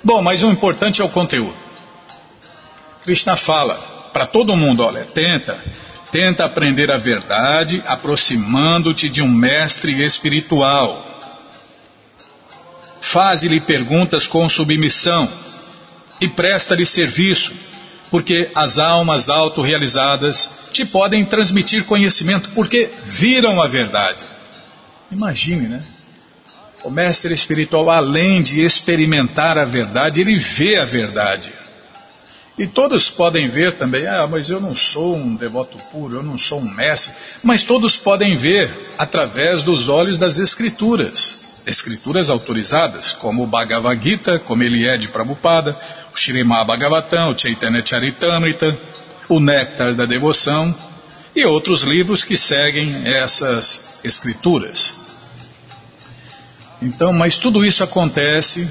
Bom, 0.04 0.20
mas 0.20 0.42
o 0.42 0.50
importante 0.50 1.00
é 1.00 1.04
o 1.04 1.08
conteúdo. 1.08 1.56
Krishna 3.02 3.34
fala 3.34 3.76
para 4.12 4.26
todo 4.26 4.54
mundo, 4.54 4.82
olha, 4.82 5.06
tenta, 5.06 5.58
tenta 6.10 6.44
aprender 6.44 6.92
a 6.92 6.98
verdade 6.98 7.82
aproximando-te 7.86 9.08
de 9.08 9.22
um 9.22 9.28
mestre 9.28 10.04
espiritual. 10.04 11.06
Faze-lhe 13.00 13.58
perguntas 13.58 14.26
com 14.26 14.46
submissão 14.50 15.26
e 16.20 16.28
presta-lhe 16.28 16.84
serviço, 16.84 17.50
porque 18.12 18.50
as 18.54 18.78
almas 18.78 19.30
autorrealizadas 19.30 20.50
te 20.70 20.84
podem 20.84 21.24
transmitir 21.24 21.86
conhecimento, 21.86 22.50
porque 22.50 22.90
viram 23.06 23.60
a 23.62 23.66
verdade. 23.66 24.22
Imagine, 25.10 25.66
né? 25.66 25.82
O 26.84 26.90
mestre 26.90 27.32
espiritual, 27.32 27.88
além 27.88 28.42
de 28.42 28.60
experimentar 28.60 29.56
a 29.56 29.64
verdade, 29.64 30.20
ele 30.20 30.36
vê 30.36 30.76
a 30.76 30.84
verdade. 30.84 31.54
E 32.58 32.66
todos 32.66 33.08
podem 33.08 33.48
ver 33.48 33.76
também, 33.76 34.06
ah, 34.06 34.26
mas 34.26 34.50
eu 34.50 34.60
não 34.60 34.74
sou 34.74 35.16
um 35.16 35.34
devoto 35.34 35.78
puro, 35.90 36.16
eu 36.16 36.22
não 36.22 36.36
sou 36.36 36.60
um 36.60 36.70
mestre. 36.70 37.14
Mas 37.42 37.64
todos 37.64 37.96
podem 37.96 38.36
ver 38.36 38.92
através 38.98 39.62
dos 39.62 39.88
olhos 39.88 40.18
das 40.18 40.38
escrituras. 40.38 41.41
Escrituras 41.66 42.28
autorizadas, 42.28 43.12
como 43.12 43.44
o 43.44 43.46
Bhagavad 43.46 44.02
Gita, 44.02 44.38
como 44.40 44.62
ele 44.62 44.86
é 44.88 44.96
de 44.96 45.08
Prabhupada, 45.08 45.78
o 46.12 46.18
Srimad 46.18 46.66
Bhagavatam, 46.66 47.30
o 47.30 47.38
Chaitanya 47.38 47.84
Charitamrita, 47.84 48.76
o 49.28 49.38
Néctar 49.38 49.94
da 49.94 50.04
Devoção 50.04 50.74
e 51.34 51.44
outros 51.46 51.82
livros 51.82 52.24
que 52.24 52.36
seguem 52.36 53.06
essas 53.06 53.98
escrituras. 54.04 54.98
Então, 56.80 57.12
mas 57.12 57.38
tudo 57.38 57.64
isso 57.64 57.84
acontece 57.84 58.68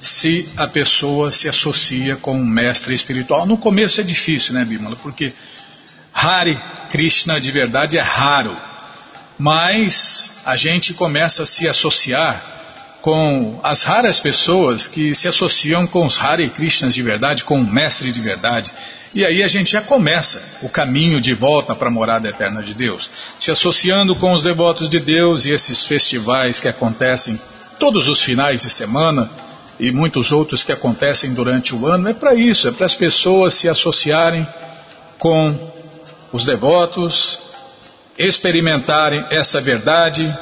se 0.00 0.48
a 0.56 0.66
pessoa 0.66 1.30
se 1.30 1.48
associa 1.48 2.16
com 2.16 2.36
um 2.36 2.44
mestre 2.44 2.94
espiritual. 2.94 3.46
No 3.46 3.56
começo 3.56 4.00
é 4.00 4.04
difícil, 4.04 4.54
né, 4.54 4.64
Bímola? 4.64 4.96
Porque 4.96 5.32
Hare 6.12 6.58
Krishna 6.90 7.40
de 7.40 7.50
verdade 7.50 7.96
é 7.96 8.00
raro, 8.00 8.56
mas 9.38 10.30
a 10.44 10.56
gente 10.56 10.94
começa 10.94 11.42
a 11.42 11.46
se 11.46 11.68
associar 11.68 12.52
com 13.02 13.58
as 13.64 13.82
raras 13.82 14.20
pessoas 14.20 14.86
que 14.86 15.14
se 15.14 15.26
associam 15.26 15.86
com 15.86 16.06
os 16.06 16.16
Hare 16.16 16.48
Krishnas 16.50 16.94
de 16.94 17.02
verdade, 17.02 17.42
com 17.42 17.56
o 17.56 17.66
mestre 17.66 18.12
de 18.12 18.20
verdade. 18.20 18.70
E 19.14 19.26
aí 19.26 19.42
a 19.42 19.48
gente 19.48 19.72
já 19.72 19.82
começa 19.82 20.40
o 20.62 20.68
caminho 20.68 21.20
de 21.20 21.34
volta 21.34 21.74
para 21.74 21.88
a 21.88 21.90
morada 21.90 22.28
eterna 22.28 22.62
de 22.62 22.72
Deus, 22.72 23.10
se 23.38 23.50
associando 23.50 24.14
com 24.14 24.32
os 24.32 24.44
devotos 24.44 24.88
de 24.88 25.00
Deus 25.00 25.44
e 25.44 25.50
esses 25.50 25.84
festivais 25.84 26.60
que 26.60 26.68
acontecem 26.68 27.38
todos 27.78 28.08
os 28.08 28.22
finais 28.22 28.62
de 28.62 28.70
semana 28.70 29.28
e 29.78 29.90
muitos 29.90 30.30
outros 30.30 30.62
que 30.62 30.70
acontecem 30.70 31.34
durante 31.34 31.74
o 31.74 31.86
ano. 31.86 32.08
É 32.08 32.14
para 32.14 32.34
isso, 32.34 32.68
é 32.68 32.70
para 32.70 32.86
as 32.86 32.94
pessoas 32.94 33.54
se 33.54 33.68
associarem 33.68 34.46
com 35.18 35.72
os 36.32 36.44
devotos, 36.44 37.38
experimentarem 38.18 39.24
essa 39.30 39.60
verdade 39.60 40.32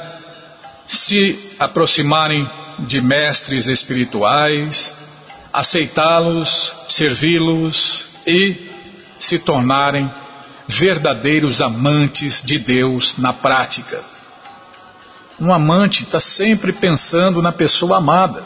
se 0.87 1.55
aproximarem 1.57 2.47
de 2.79 3.01
mestres 3.01 3.67
espirituais, 3.67 4.93
aceitá-los, 5.53 6.73
servi-los 6.87 8.05
e 8.27 8.69
se 9.17 9.39
tornarem 9.39 10.11
verdadeiros 10.67 11.61
amantes 11.61 12.41
de 12.43 12.59
Deus 12.59 13.17
na 13.17 13.33
prática. 13.33 14.03
Um 15.39 15.53
amante 15.53 16.03
está 16.03 16.19
sempre 16.19 16.73
pensando 16.73 17.41
na 17.41 17.51
pessoa 17.51 17.97
amada. 17.97 18.43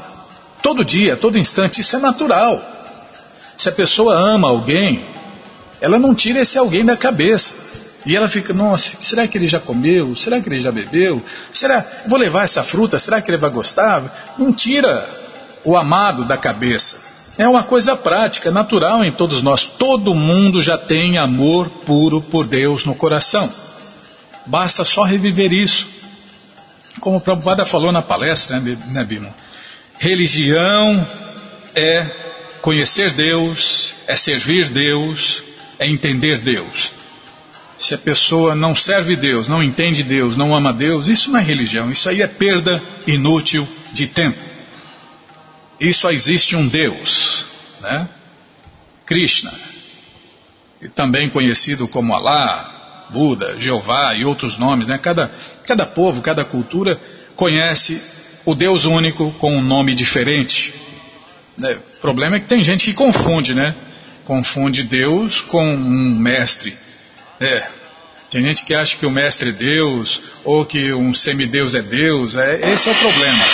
Todo 0.62 0.86
dia, 0.86 1.18
todo 1.18 1.38
instante, 1.38 1.82
isso 1.82 1.96
é 1.96 2.00
natural. 2.00 2.62
Se 3.58 3.70
a 3.70 3.72
pessoa 3.72 4.16
ama 4.16 4.50
alguém, 4.50 5.06
ela 5.82 6.00
não 6.00 6.16
tira 6.16 6.40
esse 6.40 6.58
alguém 6.58 6.86
da 6.86 6.98
cabeça. 6.98 7.54
E 8.06 8.16
ela 8.16 8.30
fica, 8.30 8.54
nossa, 8.54 8.98
será 9.00 9.28
que 9.28 9.38
ele 9.38 9.48
já 9.48 9.60
comeu? 9.60 10.16
Será 10.16 10.40
que 10.40 10.48
ele 10.48 10.62
já 10.62 10.72
bebeu? 10.72 11.24
Será, 11.52 11.84
vou 12.08 12.20
levar 12.20 12.44
essa 12.44 12.64
fruta, 12.64 13.00
será 13.00 13.20
que 13.20 13.32
ele 13.32 13.38
vai 13.38 13.50
gostar? 13.50 14.36
Não 14.38 14.54
tira 14.54 15.08
o 15.64 15.76
amado 15.76 16.24
da 16.24 16.38
cabeça. 16.38 16.98
É 17.38 17.48
uma 17.48 17.64
coisa 17.64 17.96
prática, 17.98 18.52
natural 18.52 19.04
em 19.04 19.12
todos 19.12 19.42
nós. 19.42 19.64
Todo 19.64 20.14
mundo 20.14 20.62
já 20.62 20.78
tem 20.78 21.18
amor 21.18 21.68
puro 21.86 22.22
por 22.22 22.46
Deus 22.46 22.86
no 22.86 22.96
coração. 22.96 23.52
Basta 24.46 24.86
só 24.86 25.04
reviver 25.04 25.52
isso. 25.52 25.86
Como 27.02 27.18
o 27.18 27.22
Prabhupada 27.22 27.66
falou 27.66 27.92
na 27.92 28.02
palestra, 28.02 28.60
né, 28.60 28.78
né 28.88 29.04
Bimo? 29.04 29.34
Religião 29.98 31.06
é 31.76 32.06
conhecer 32.62 33.12
Deus, 33.14 33.94
é 34.08 34.16
servir 34.16 34.70
Deus, 34.70 35.44
é 35.78 35.88
entender 35.88 36.40
Deus. 36.40 36.92
Se 37.78 37.94
a 37.94 37.98
pessoa 37.98 38.56
não 38.56 38.74
serve 38.74 39.16
Deus, 39.16 39.48
não 39.48 39.62
entende 39.62 40.02
Deus, 40.04 40.38
não 40.38 40.56
ama 40.56 40.72
Deus, 40.72 41.08
isso 41.08 41.30
não 41.30 41.40
é 41.40 41.44
religião, 41.44 41.92
isso 41.92 42.08
aí 42.08 42.22
é 42.22 42.28
perda 42.28 42.82
inútil 43.06 43.68
de 43.92 44.08
tempo. 44.08 44.42
E 45.80 45.94
só 45.94 46.12
existe 46.12 46.56
um 46.56 46.68
Deus, 46.68 47.46
né? 47.82 48.08
Krishna, 49.06 49.52
também 50.96 51.30
conhecido 51.30 51.88
como 51.88 52.14
Alá, 52.14 53.08
Buda, 53.10 53.60
Jeová 53.60 54.16
e 54.16 54.24
outros 54.24 54.58
nomes, 54.58 54.88
né? 54.88 54.98
Cada, 54.98 55.30
cada 55.68 55.86
povo, 55.86 56.22
cada 56.22 56.46
cultura 56.46 57.00
conhece 57.36 58.02
o 58.46 58.56
Deus 58.56 58.86
único 58.86 59.32
com 59.34 59.58
um 59.58 59.62
nome 59.62 59.94
diferente. 59.94 60.74
Né? 61.58 61.78
O 61.98 62.02
problema 62.02 62.38
é 62.38 62.40
que 62.40 62.48
tem 62.48 62.62
gente 62.62 62.86
que 62.86 62.94
confunde, 62.94 63.54
né? 63.54 63.76
Confunde 64.24 64.84
Deus 64.84 65.42
com 65.42 65.76
um 65.76 66.16
mestre. 66.16 66.76
É. 67.40 67.68
Tem 68.30 68.42
gente 68.42 68.66
que 68.66 68.74
acha 68.74 68.98
que 68.98 69.06
o 69.06 69.12
mestre 69.12 69.50
é 69.50 69.54
Deus 69.54 70.22
ou 70.44 70.66
que 70.66 70.94
um 70.94 71.14
semideus 71.14 71.76
é 71.76 71.82
Deus. 71.82 72.36
É, 72.36 72.72
esse 72.72 72.90
é 72.90 72.92
o 72.92 73.00
problema. 73.00 73.46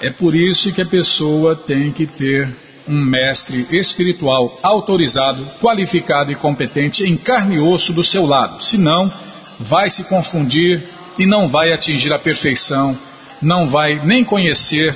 É 0.00 0.10
por 0.10 0.34
isso 0.34 0.72
que 0.72 0.82
a 0.82 0.86
pessoa 0.86 1.56
tem 1.56 1.90
que 1.90 2.06
ter 2.06 2.48
um 2.86 3.00
mestre 3.02 3.66
espiritual 3.70 4.58
autorizado, 4.62 5.44
qualificado 5.60 6.30
e 6.30 6.34
competente 6.34 7.04
em 7.04 7.16
carne 7.16 7.56
e 7.56 7.60
osso 7.60 7.92
do 7.92 8.04
seu 8.04 8.26
lado. 8.26 8.62
Senão, 8.62 9.10
vai 9.58 9.88
se 9.88 10.04
confundir 10.04 10.82
e 11.18 11.26
não 11.26 11.48
vai 11.48 11.72
atingir 11.72 12.12
a 12.12 12.18
perfeição, 12.18 12.96
não 13.40 13.68
vai 13.68 14.00
nem 14.04 14.24
conhecer 14.24 14.94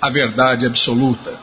a 0.00 0.10
verdade 0.10 0.66
absoluta, 0.66 1.38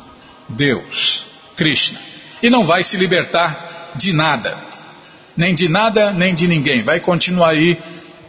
Deus, 0.50 1.24
Krishna, 1.56 2.00
e 2.42 2.50
não 2.50 2.64
vai 2.64 2.84
se 2.84 2.98
libertar 2.98 3.67
de 3.98 4.14
nada. 4.14 4.58
Nem 5.36 5.54
de 5.54 5.68
nada, 5.68 6.12
nem 6.12 6.34
de 6.34 6.48
ninguém. 6.48 6.84
Vai 6.84 7.00
continuar 7.00 7.50
aí 7.50 7.78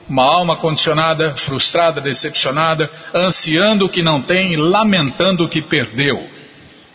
uma 0.08 0.24
alma 0.24 0.56
condicionada, 0.56 1.34
frustrada, 1.36 2.00
decepcionada, 2.00 2.90
ansiando 3.14 3.86
o 3.86 3.88
que 3.88 4.02
não 4.02 4.22
tem 4.22 4.52
e 4.52 4.56
lamentando 4.56 5.44
o 5.44 5.48
que 5.48 5.62
perdeu. 5.62 6.28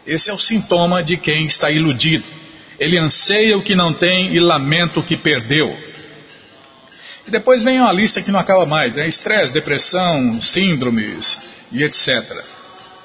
Esse 0.06 0.30
é 0.30 0.34
o 0.34 0.40
sintoma 0.40 1.04
de 1.04 1.16
quem 1.16 1.46
está 1.46 1.72
iludido. 1.72 2.26
Ele 2.80 2.98
anseia 2.98 3.58
o 3.58 3.62
que 3.62 3.76
não 3.76 3.94
tem 3.94 4.34
e 4.34 4.40
lamenta 4.40 5.00
o 5.00 5.04
que 5.04 5.16
perdeu. 5.16 5.78
E 7.26 7.32
depois 7.32 7.64
vem 7.64 7.80
uma 7.80 7.92
lista 7.92 8.22
que 8.22 8.32
não 8.32 8.40
acaba 8.40 8.66
mais: 8.66 8.98
é 8.98 9.08
estresse, 9.08 9.54
depressão, 9.54 10.42
síndromes 10.42 11.38
e 11.72 11.84
etc. 11.84 12.08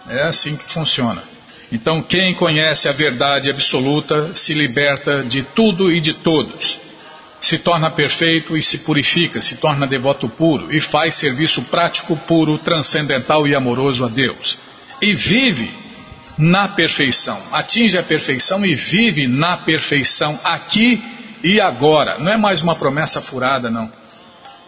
É 0.09 0.23
assim 0.23 0.57
que 0.57 0.73
funciona. 0.73 1.23
Então, 1.71 2.03
quem 2.03 2.35
conhece 2.35 2.89
a 2.89 2.93
verdade 2.93 3.51
absoluta 3.51 4.35
se 4.35 4.55
liberta 4.55 5.23
de 5.23 5.43
tudo 5.43 5.93
e 5.93 6.01
de 6.01 6.15
todos, 6.15 6.81
se 7.41 7.59
torna 7.59 7.91
perfeito 7.91 8.57
e 8.57 8.63
se 8.63 8.79
purifica, 8.79 9.41
se 9.43 9.57
torna 9.57 9.87
devoto 9.87 10.29
puro 10.29 10.75
e 10.75 10.81
faz 10.81 11.15
serviço 11.15 11.63
prático, 11.63 12.17
puro, 12.17 12.59
transcendental 12.59 13.47
e 13.47 13.55
amoroso 13.55 14.05
a 14.05 14.09
Deus. 14.09 14.59
E 15.01 15.13
vive 15.13 15.71
na 16.39 16.69
perfeição, 16.69 17.41
atinge 17.53 17.99
a 17.99 18.03
perfeição 18.03 18.65
e 18.65 18.75
vive 18.75 19.27
na 19.27 19.57
perfeição 19.57 20.39
aqui 20.43 21.03
e 21.43 21.61
agora. 21.61 22.19
Não 22.19 22.33
é 22.33 22.37
mais 22.37 22.63
uma 22.63 22.75
promessa 22.77 23.21
furada, 23.21 23.71
não. 23.71 23.91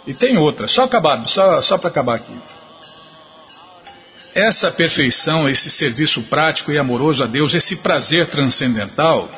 E 0.07 0.15
tem 0.15 0.37
outra, 0.37 0.69
só 0.69 0.85
acabar, 0.85 1.27
só, 1.27 1.63
só 1.63 1.79
para 1.79 1.89
acabar 1.89 2.17
aqui. 2.17 2.33
Essa 4.35 4.71
perfeição, 4.71 5.49
esse 5.49 5.71
serviço 5.71 6.23
prático 6.23 6.71
e 6.71 6.79
amoroso 6.79 7.25
a 7.25 7.27
Deus, 7.27 7.55
esse 7.55 7.77
prazer 7.77 8.27
transcendental, 8.29 9.29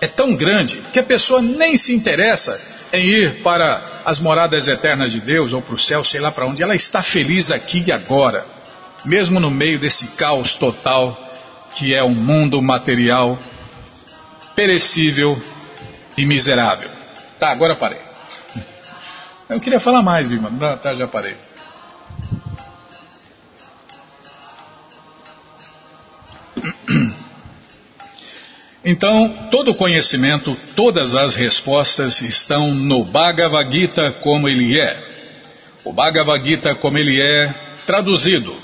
é 0.00 0.06
tão 0.06 0.34
grande 0.34 0.80
que 0.92 0.98
a 0.98 1.02
pessoa 1.02 1.42
nem 1.42 1.76
se 1.76 1.94
interessa 1.94 2.60
em 2.92 3.06
ir 3.06 3.42
para 3.42 4.02
as 4.04 4.20
moradas 4.20 4.68
eternas 4.68 5.12
de 5.12 5.20
Deus 5.20 5.52
ou 5.52 5.60
para 5.60 5.74
o 5.74 5.78
céu, 5.78 6.04
sei 6.04 6.20
lá 6.20 6.30
para 6.30 6.46
onde. 6.46 6.62
Ela 6.62 6.76
está 6.76 7.02
feliz 7.02 7.50
aqui 7.50 7.82
e 7.86 7.92
agora, 7.92 8.46
mesmo 9.04 9.40
no 9.40 9.50
meio 9.50 9.78
desse 9.78 10.06
caos 10.08 10.54
total 10.54 11.22
que 11.74 11.94
é 11.94 12.02
um 12.02 12.14
mundo 12.14 12.62
material 12.62 13.38
perecível 14.54 15.40
e 16.16 16.24
miserável. 16.24 16.88
Tá, 17.38 17.50
agora 17.50 17.74
parei. 17.74 18.00
Eu 19.48 19.60
queria 19.60 19.78
falar 19.78 20.02
mais, 20.02 20.26
Bima. 20.26 20.50
Tá, 20.78 20.94
já 20.94 21.06
parei. 21.06 21.45
Então, 28.88 29.48
todo 29.50 29.72
o 29.72 29.74
conhecimento, 29.74 30.56
todas 30.76 31.16
as 31.16 31.34
respostas 31.34 32.20
estão 32.20 32.72
no 32.72 33.04
Bhagavad 33.04 33.68
Gita 33.72 34.12
como 34.20 34.48
ele 34.48 34.78
é. 34.78 34.96
O 35.84 35.92
Bhagavad 35.92 36.48
Gita 36.48 36.72
como 36.76 36.96
ele 36.96 37.20
é, 37.20 37.52
traduzido 37.84 38.54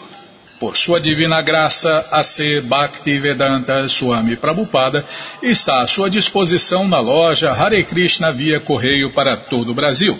por 0.60 0.76
sua 0.76 1.00
divina 1.00 1.42
graça 1.42 2.06
a 2.12 2.22
ser 2.22 2.62
Bhaktivedanta 2.62 3.88
Swami 3.88 4.36
Prabhupada, 4.36 5.04
está 5.42 5.82
à 5.82 5.88
sua 5.88 6.08
disposição 6.08 6.86
na 6.86 7.00
loja 7.00 7.50
Hare 7.50 7.82
Krishna 7.82 8.30
via 8.30 8.60
correio 8.60 9.10
para 9.10 9.36
todo 9.36 9.72
o 9.72 9.74
Brasil. 9.74 10.16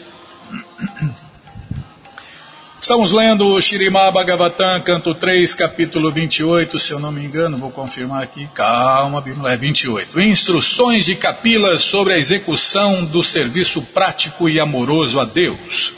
Estamos 2.79 3.11
lendo 3.11 3.47
o 3.47 3.63
Shirimá 3.63 4.11
Bhagavatam, 4.11 4.83
canto 4.83 5.15
3, 5.15 5.55
capítulo 5.55 6.11
28, 6.11 6.79
se 6.79 6.93
eu 6.93 7.01
não 7.01 7.11
me 7.11 7.25
engano, 7.25 7.57
vou 7.57 7.71
confirmar 7.71 8.23
aqui, 8.23 8.47
calma, 8.55 9.23
Bíblia, 9.23 9.53
é 9.53 9.57
28. 9.57 10.21
Instruções 10.21 11.07
de 11.07 11.17
Capila 11.17 11.79
sobre 11.79 12.13
a 12.13 12.19
execução 12.19 13.07
do 13.07 13.25
serviço 13.25 13.81
prático 13.81 14.51
e 14.51 14.61
amoroso 14.61 15.19
a 15.19 15.25
Deus. 15.25 15.95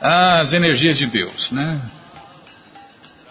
As 0.00 0.52
energias 0.52 0.98
de 0.98 1.06
Deus, 1.06 1.52
né? 1.52 1.80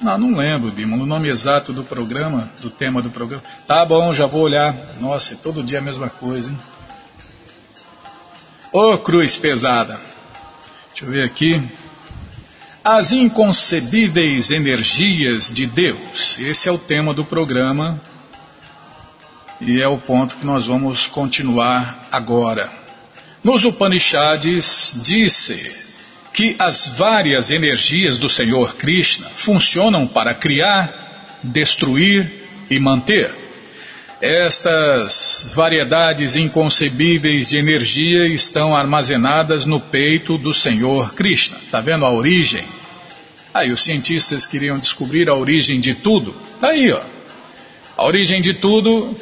Não, 0.04 0.18
não 0.18 0.38
lembro, 0.38 0.70
Bima, 0.70 0.98
o 0.98 1.06
nome 1.06 1.30
exato 1.30 1.72
do 1.72 1.82
programa, 1.86 2.52
do 2.60 2.70
tema 2.70 3.02
do 3.02 3.10
programa. 3.10 3.42
Tá 3.66 3.86
bom, 3.86 4.14
já 4.14 4.28
vou 4.28 4.42
olhar. 4.42 4.76
Nossa, 5.00 5.34
é 5.34 5.38
todo 5.38 5.64
dia 5.64 5.80
a 5.80 5.82
mesma 5.82 6.10
coisa, 6.10 6.52
hein? 6.52 6.60
Ô 8.74 8.92
oh, 8.92 8.98
cruz 8.98 9.38
pesada. 9.38 9.98
Deixa 10.90 11.06
eu 11.06 11.10
ver 11.10 11.24
aqui. 11.24 11.64
As 12.84 13.14
inconcebíveis 13.14 14.52
energias 14.52 15.50
de 15.50 15.66
Deus. 15.66 16.38
Esse 16.38 16.68
é 16.68 16.72
o 16.72 16.78
tema 16.78 17.14
do 17.14 17.24
programa. 17.24 18.02
E 19.62 19.82
é 19.82 19.88
o 19.88 19.98
ponto 19.98 20.36
que 20.36 20.46
nós 20.46 20.68
vamos 20.68 21.08
continuar 21.08 22.10
agora. 22.12 22.70
Nos 23.42 23.64
Upanishads 23.64 24.96
disse 25.02 25.83
que 26.34 26.56
as 26.58 26.88
várias 26.98 27.52
energias 27.52 28.18
do 28.18 28.28
Senhor 28.28 28.76
Krishna 28.76 29.30
funcionam 29.30 30.08
para 30.08 30.34
criar, 30.34 31.40
destruir 31.44 32.30
e 32.70 32.80
manter. 32.80 33.32
Estas 34.20 35.54
variedades 35.54 36.36
inconcebíveis 36.36 37.50
de 37.50 37.58
energia 37.58 38.26
estão 38.26 38.76
armazenadas 38.76 39.66
no 39.66 39.80
peito 39.80 40.38
do 40.38 40.54
Senhor 40.54 41.14
Krishna. 41.14 41.58
Está 41.58 41.82
vendo 41.82 42.06
a 42.06 42.12
origem? 42.12 42.64
Aí 43.54 43.72
os 43.72 43.84
cientistas 43.84 44.48
queriam 44.48 44.80
descobrir 44.80 45.30
a 45.30 45.36
origem 45.36 45.80
de 45.80 45.94
tudo. 45.94 46.34
Está 46.56 46.70
aí, 46.70 46.92
ó. 46.92 47.02
A 47.96 48.08
origem 48.08 48.42
de 48.42 48.56
tudo 48.56 49.16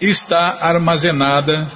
está 0.00 0.58
armazenada 0.62 1.70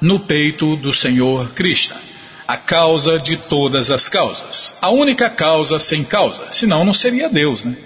no 0.00 0.20
peito 0.20 0.76
do 0.76 0.94
Senhor 0.94 1.50
Krishna 1.50 2.13
a 2.46 2.56
causa 2.56 3.18
de 3.18 3.36
todas 3.36 3.90
as 3.90 4.08
causas. 4.08 4.72
A 4.80 4.90
única 4.90 5.30
causa 5.30 5.78
sem 5.78 6.04
causa, 6.04 6.52
senão 6.52 6.84
não 6.84 6.94
seria 6.94 7.28
Deus, 7.28 7.64
né? 7.64 7.76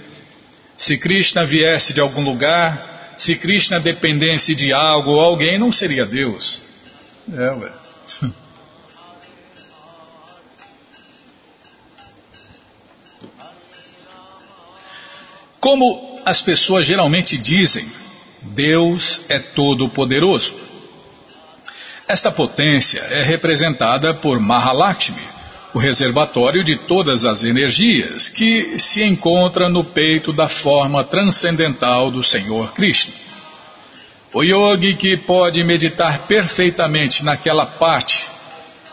Se 0.76 0.96
Krishna 0.96 1.44
viesse 1.44 1.92
de 1.92 2.00
algum 2.00 2.22
lugar, 2.22 3.14
se 3.16 3.34
Krishna 3.34 3.80
dependesse 3.80 4.54
de 4.54 4.72
algo 4.72 5.10
ou 5.10 5.20
alguém, 5.20 5.58
não 5.58 5.72
seria 5.72 6.06
Deus. 6.06 6.62
É, 7.32 7.50
ué. 7.50 7.72
Como 15.60 16.20
as 16.24 16.40
pessoas 16.40 16.86
geralmente 16.86 17.36
dizem, 17.36 17.86
Deus 18.42 19.20
é 19.28 19.38
todo-poderoso. 19.38 20.54
Esta 22.08 22.32
potência 22.32 23.00
é 23.10 23.22
representada 23.22 24.14
por 24.14 24.40
Mahalakshmi, 24.40 25.20
o 25.74 25.78
reservatório 25.78 26.64
de 26.64 26.74
todas 26.74 27.26
as 27.26 27.44
energias, 27.44 28.30
que 28.30 28.80
se 28.80 29.04
encontra 29.04 29.68
no 29.68 29.84
peito 29.84 30.32
da 30.32 30.48
forma 30.48 31.04
transcendental 31.04 32.10
do 32.10 32.24
Senhor 32.24 32.72
Krishna. 32.72 33.12
O 34.32 34.42
yogi 34.42 34.94
que 34.94 35.18
pode 35.18 35.62
meditar 35.62 36.26
perfeitamente 36.26 37.22
naquela 37.22 37.66
parte 37.66 38.24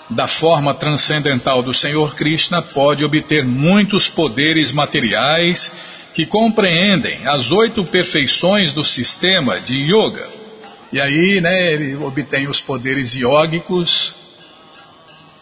da 0.09 0.27
forma 0.27 0.73
transcendental 0.73 1.63
do 1.63 1.73
Senhor 1.73 2.15
Krishna 2.15 2.61
pode 2.61 3.05
obter 3.05 3.45
muitos 3.45 4.09
poderes 4.09 4.73
materiais 4.73 5.71
que 6.13 6.25
compreendem 6.25 7.25
as 7.25 7.49
oito 7.49 7.85
perfeições 7.85 8.73
do 8.73 8.83
sistema 8.83 9.57
de 9.61 9.89
yoga 9.89 10.44
e 10.91 10.99
aí, 10.99 11.41
né, 11.41 11.73
ele 11.73 11.95
obtém 11.95 12.47
os 12.47 12.61
poderes 12.61 13.13
iógicos, 13.15 14.13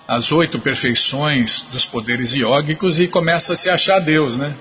as 0.07 0.31
oito 0.31 0.59
perfeições 0.59 1.65
dos 1.71 1.85
poderes 1.85 2.33
iógicos 2.33 2.99
e 2.99 3.07
começa 3.07 3.53
a 3.53 3.55
se 3.55 3.69
achar 3.69 3.99
Deus, 3.99 4.35
né? 4.35 4.53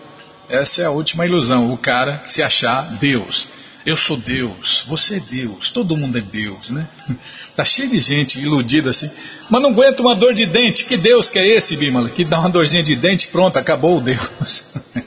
Essa 0.48 0.82
é 0.82 0.84
a 0.84 0.90
última 0.90 1.24
ilusão, 1.26 1.72
o 1.72 1.78
cara 1.78 2.22
se 2.26 2.42
achar 2.42 2.82
Deus. 2.98 3.48
Eu 3.84 3.96
sou 3.96 4.16
Deus, 4.16 4.84
você 4.86 5.16
é 5.16 5.20
Deus, 5.20 5.70
todo 5.70 5.96
mundo 5.96 6.16
é 6.16 6.20
Deus, 6.20 6.70
né? 6.70 6.86
Tá 7.54 7.66
cheio 7.66 7.90
de 7.90 8.00
gente 8.00 8.40
iludida 8.40 8.88
assim, 8.88 9.10
mas 9.50 9.60
não 9.60 9.70
aguenta 9.70 10.00
uma 10.00 10.14
dor 10.14 10.32
de 10.32 10.46
dente. 10.46 10.86
Que 10.86 10.96
Deus 10.96 11.28
que 11.28 11.38
é 11.38 11.46
esse, 11.46 11.76
Bímola? 11.76 12.08
Que 12.08 12.24
dá 12.24 12.40
uma 12.40 12.48
dorzinha 12.48 12.82
de 12.82 12.96
dente, 12.96 13.28
pronto, 13.28 13.58
acabou 13.58 13.98
o 13.98 14.00
Deus. 14.00 14.64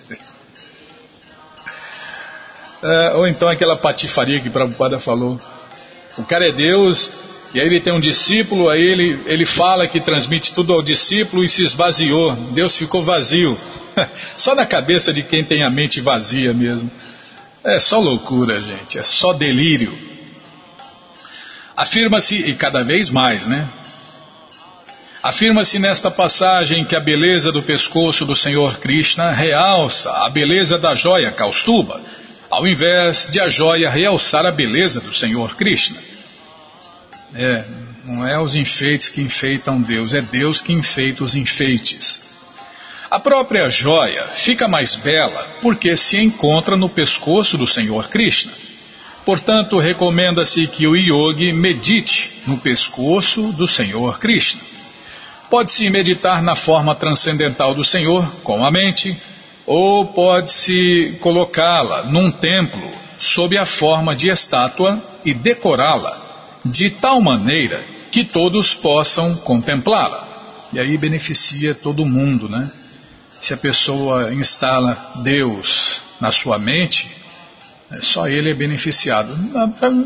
é, 2.83 3.13
ou 3.15 3.27
então 3.27 3.47
aquela 3.47 3.75
patifaria 3.75 4.39
que 4.39 4.47
Prabhupada 4.51 4.99
falou. 4.99 5.41
O 6.17 6.23
cara 6.23 6.47
é 6.47 6.51
Deus, 6.51 7.11
e 7.53 7.61
aí 7.61 7.67
ele 7.67 7.79
tem 7.79 7.93
um 7.93 7.99
discípulo, 7.99 8.69
aí 8.69 8.81
ele, 8.81 9.21
ele 9.25 9.45
fala 9.45 9.87
que 9.87 9.99
transmite 9.99 10.53
tudo 10.53 10.73
ao 10.73 10.81
discípulo 10.81 11.43
e 11.43 11.47
se 11.47 11.63
esvaziou. 11.63 12.35
Deus 12.51 12.77
ficou 12.77 13.01
vazio. 13.01 13.57
Só 14.35 14.53
na 14.55 14.65
cabeça 14.65 15.13
de 15.13 15.23
quem 15.23 15.43
tem 15.43 15.63
a 15.63 15.69
mente 15.69 16.01
vazia 16.01 16.53
mesmo. 16.53 16.91
É 17.63 17.79
só 17.79 17.97
loucura, 17.97 18.61
gente, 18.61 18.99
é 18.99 19.03
só 19.03 19.33
delírio. 19.33 19.97
Afirma-se, 21.75 22.35
e 22.35 22.53
cada 22.53 22.83
vez 22.83 23.09
mais, 23.09 23.47
né? 23.47 23.67
Afirma-se 25.23 25.79
nesta 25.79 26.11
passagem 26.11 26.85
que 26.85 26.95
a 26.95 26.99
beleza 26.99 27.51
do 27.51 27.63
pescoço 27.63 28.23
do 28.23 28.35
Senhor 28.35 28.77
Krishna 28.77 29.31
realça 29.31 30.11
a 30.11 30.29
beleza 30.29 30.77
da 30.77 30.93
joia 30.93 31.31
Kaustuba 31.31 31.99
ao 32.55 32.65
invés 32.65 33.27
de 33.29 33.39
a 33.41 33.49
joia 33.49 33.89
realçar 33.89 34.45
a 34.45 34.51
beleza 34.51 35.01
do 35.01 35.13
Senhor 35.13 35.57
Krishna. 35.57 35.97
É, 37.33 37.65
não 38.05 38.25
é 38.25 38.39
os 38.39 38.55
enfeites 38.55 39.09
que 39.09 39.21
enfeitam 39.21 39.81
Deus, 39.81 40.13
é 40.13 40.21
Deus 40.21 40.61
que 40.61 40.71
enfeita 40.71 41.25
os 41.25 41.35
enfeites. 41.35 42.21
A 43.11 43.19
própria 43.19 43.69
joia 43.69 44.23
fica 44.35 44.69
mais 44.69 44.95
bela 44.95 45.45
porque 45.61 45.97
se 45.97 46.17
encontra 46.17 46.77
no 46.77 46.87
pescoço 46.87 47.57
do 47.57 47.67
Senhor 47.67 48.07
Krishna. 48.07 48.53
Portanto, 49.25 49.77
recomenda-se 49.77 50.65
que 50.67 50.87
o 50.87 50.95
yogi 50.95 51.51
medite 51.51 52.41
no 52.47 52.57
pescoço 52.57 53.51
do 53.51 53.67
Senhor 53.67 54.17
Krishna. 54.17 54.61
Pode-se 55.49 55.89
meditar 55.89 56.41
na 56.41 56.55
forma 56.55 56.95
transcendental 56.95 57.73
do 57.73 57.83
Senhor 57.83 58.25
com 58.43 58.65
a 58.65 58.71
mente, 58.71 59.15
ou 59.65 60.05
pode-se 60.07 61.17
colocá-la 61.21 62.03
num 62.03 62.29
templo 62.31 62.91
sob 63.17 63.57
a 63.57 63.65
forma 63.65 64.15
de 64.15 64.29
estátua 64.29 65.01
e 65.23 65.33
decorá-la 65.33 66.61
de 66.63 66.89
tal 66.89 67.21
maneira 67.21 67.83
que 68.11 68.23
todos 68.23 68.73
possam 68.73 69.35
contemplá-la. 69.37 70.27
E 70.73 70.79
aí 70.79 70.97
beneficia 70.97 71.73
todo 71.73 72.05
mundo, 72.05 72.49
né? 72.49 72.69
Se 73.41 73.53
a 73.53 73.57
pessoa 73.57 74.33
instala 74.33 75.13
Deus 75.23 76.01
na 76.19 76.31
sua 76.31 76.57
mente, 76.57 77.07
é, 77.91 78.01
só 78.01 78.27
ele 78.27 78.49
é 78.49 78.53
beneficiado. 78.53 79.35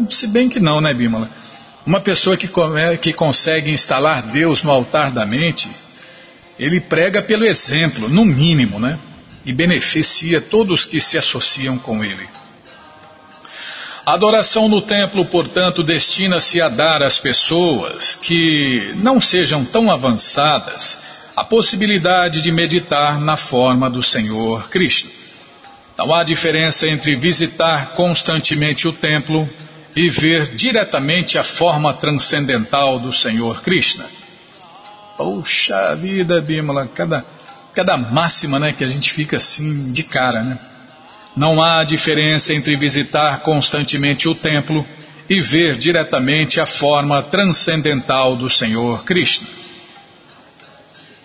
Se 0.09 0.27
bem 0.27 0.49
que 0.49 0.59
não, 0.59 0.81
né, 0.81 0.93
Bímola? 0.93 1.29
Uma 1.85 2.01
pessoa 2.01 2.35
que, 2.35 2.49
que 3.01 3.13
consegue 3.13 3.71
instalar 3.71 4.23
Deus 4.23 4.63
no 4.63 4.71
altar 4.71 5.11
da 5.11 5.25
mente, 5.25 5.69
ele 6.57 6.81
prega 6.81 7.21
pelo 7.21 7.45
exemplo, 7.45 8.09
no 8.09 8.25
mínimo, 8.25 8.79
né? 8.79 8.99
E 9.45 9.54
beneficia 9.54 10.41
todos 10.41 10.86
que 10.86 10.99
se 10.99 11.17
associam 11.17 11.78
com 11.78 12.04
ele. 12.04 12.28
A 14.06 14.13
adoração 14.13 14.67
no 14.67 14.82
templo, 14.82 15.23
portanto, 15.25 15.84
destina-se 15.84 16.62
a 16.62 16.67
dar 16.67 17.04
às 17.04 17.19
pessoas 17.19 18.15
que 18.15 18.93
não 18.97 19.21
sejam 19.21 19.63
tão 19.63 19.91
avançadas 19.91 20.97
a 21.36 21.43
possibilidade 21.43 22.41
de 22.41 22.52
meditar 22.52 23.19
na 23.19 23.38
forma 23.38 23.89
do 23.89 24.02
Senhor 24.02 24.67
Krishna. 24.69 25.10
Não 25.97 26.13
há 26.13 26.23
diferença 26.23 26.88
entre 26.88 27.15
visitar 27.15 27.91
constantemente 27.91 28.88
o 28.88 28.93
templo 28.93 29.47
e 29.95 30.10
ver 30.10 30.56
diretamente 30.56 31.38
a 31.38 31.43
forma 31.43 31.93
transcendental 31.93 32.99
do 32.99 33.13
Senhor 33.13 33.62
Krishna. 33.62 34.06
Poxa 35.17 35.95
vida, 35.95 36.41
Bimala, 36.41 36.88
cada, 36.88 37.25
cada 37.73 37.97
máxima 37.97 38.60
né, 38.60 38.73
que 38.73 38.84
a 38.84 38.88
gente 38.88 39.13
fica 39.13 39.38
assim 39.38 39.91
de 39.91 40.03
cara, 40.03 40.43
né? 40.43 40.60
Não 41.36 41.62
há 41.62 41.84
diferença 41.84 42.53
entre 42.53 42.75
visitar 42.75 43.39
constantemente 43.41 44.27
o 44.27 44.36
templo 44.36 44.86
e 45.29 45.39
ver 45.39 45.77
diretamente 45.77 46.60
a 46.60 46.65
forma 46.65 47.21
transcendental 47.21 48.36
do 48.36 48.49
Senhor 48.49 49.03
Krishna. 49.03 49.47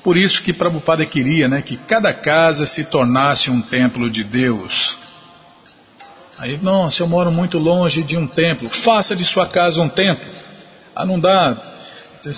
Por 0.03 0.19
isso 0.19 0.43
que 0.43 0.53
Prabhupada 0.53 1.07
queria 1.07 1.49
né, 1.49 1.63
que 1.63 1.79
cada 1.79 2.13
casa 2.13 2.67
se 2.67 2.85
tornasse 2.85 3.51
um 3.51 3.63
templo 3.63 4.11
de 4.11 4.23
Deus. 4.23 4.99
Aí, 6.39 6.59
não, 6.63 6.91
se 6.91 7.01
eu 7.01 7.09
moro 7.09 7.33
muito 7.33 7.59
longe 7.59 8.03
de 8.03 8.17
um 8.17 8.27
templo, 8.27 8.69
faça 8.69 9.17
de 9.17 9.25
sua 9.25 9.49
casa 9.49 9.81
um 9.81 9.89
templo. 9.89 10.29
Ah, 10.95 11.07
não 11.07 11.19
dá. 11.19 11.57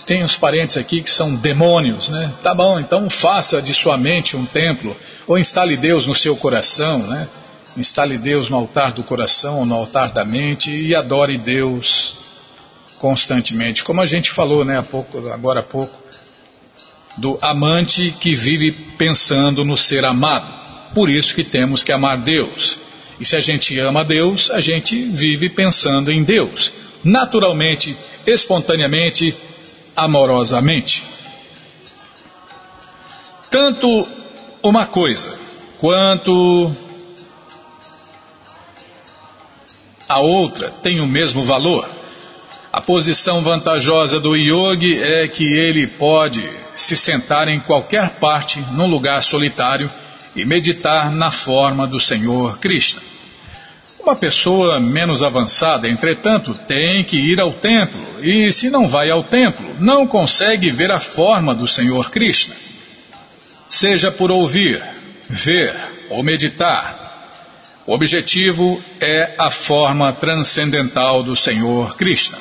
Tem 0.05 0.25
uns 0.25 0.37
parentes 0.37 0.77
aqui 0.77 1.01
que 1.01 1.11
são 1.11 1.35
demônios, 1.35 2.09
né? 2.09 2.33
Tá 2.43 2.55
bom, 2.55 2.81
então 2.81 3.09
faça 3.09 3.63
de 3.63 3.73
sua 3.73 3.97
mente 3.97 4.37
um 4.37 4.45
templo, 4.45 4.97
ou 5.27 5.39
instale 5.39 5.77
Deus 5.77 6.07
no 6.07 6.15
seu 6.15 6.37
coração, 6.37 6.99
né? 6.99 7.29
Instale 7.77 8.19
Deus 8.19 8.49
no 8.49 8.57
altar 8.57 8.93
do 8.93 9.03
coração, 9.03 9.65
no 9.65 9.75
altar 9.75 10.11
da 10.11 10.25
mente 10.25 10.71
e 10.71 10.95
adore 10.95 11.39
Deus 11.39 12.17
constantemente. 12.99 13.85
Como 13.85 14.01
a 14.01 14.07
gente 14.07 14.31
falou, 14.31 14.65
né, 14.65 14.79
há 14.79 14.83
pouco, 14.83 15.29
agora 15.29 15.61
há 15.61 15.63
pouco, 15.63 15.97
do 17.17 17.39
amante 17.41 18.11
que 18.21 18.35
vive 18.35 18.73
pensando 18.73 19.65
no 19.65 19.77
ser 19.77 20.05
amado. 20.05 20.53
Por 20.95 21.11
isso 21.11 21.35
que 21.35 21.45
temos 21.45 21.85
que 21.85 21.93
amar 21.93 22.17
Deus. 22.19 22.79
E 23.21 23.25
se 23.25 23.37
a 23.37 23.41
gente 23.41 23.79
ama 23.79 24.05
Deus, 24.05 24.51
a 24.51 24.61
gente 24.61 25.03
vive 25.05 25.49
pensando 25.49 26.11
em 26.11 26.23
Deus, 26.23 26.73
naturalmente, 27.05 27.97
espontaneamente, 28.27 29.35
amorosamente. 29.97 31.03
Tanto 33.51 34.07
uma 34.63 34.87
coisa 34.87 35.39
quanto 35.79 36.75
a 40.09 40.19
outra 40.19 40.71
têm 40.83 41.01
o 41.01 41.07
mesmo 41.07 41.45
valor. 41.45 41.89
A 42.73 42.81
posição 42.81 43.43
vantajosa 43.43 44.21
do 44.21 44.37
yogi 44.37 45.03
é 45.03 45.27
que 45.29 45.45
ele 45.45 45.87
pode 45.87 46.47
se 46.77 46.97
sentar 46.97 47.49
em 47.49 47.59
qualquer 47.59 48.19
parte, 48.21 48.61
num 48.73 48.87
lugar 48.87 49.23
solitário, 49.23 49.91
e 50.35 50.45
meditar 50.45 51.11
na 51.11 51.31
forma 51.31 51.87
do 51.87 51.99
Senhor 51.99 52.59
Krishna. 52.59 53.01
Uma 54.07 54.15
pessoa 54.15 54.79
menos 54.79 55.21
avançada, 55.21 55.89
entretanto, 55.89 56.55
tem 56.55 57.03
que 57.03 57.17
ir 57.17 57.41
ao 57.41 57.55
templo, 57.55 58.01
e 58.23 58.53
se 58.53 58.71
não 58.71 58.87
vai 58.87 59.11
ao 59.11 59.25
templo, 59.25 59.75
não 59.81 60.07
consegue 60.07 60.71
ver 60.71 60.93
a 60.93 61.01
forma 61.01 61.53
do 61.53 61.67
Senhor 61.67 62.09
Krishna. 62.09 62.55
Seja 63.69 64.13
por 64.13 64.31
ouvir, 64.31 64.81
ver 65.29 65.75
ou 66.09 66.23
meditar, 66.23 67.83
o 67.85 67.93
objetivo 67.93 68.81
é 69.01 69.35
a 69.37 69.51
forma 69.51 70.13
transcendental 70.13 71.25
do 71.25 71.35
Senhor 71.35 71.97
Krishna. 71.97 72.39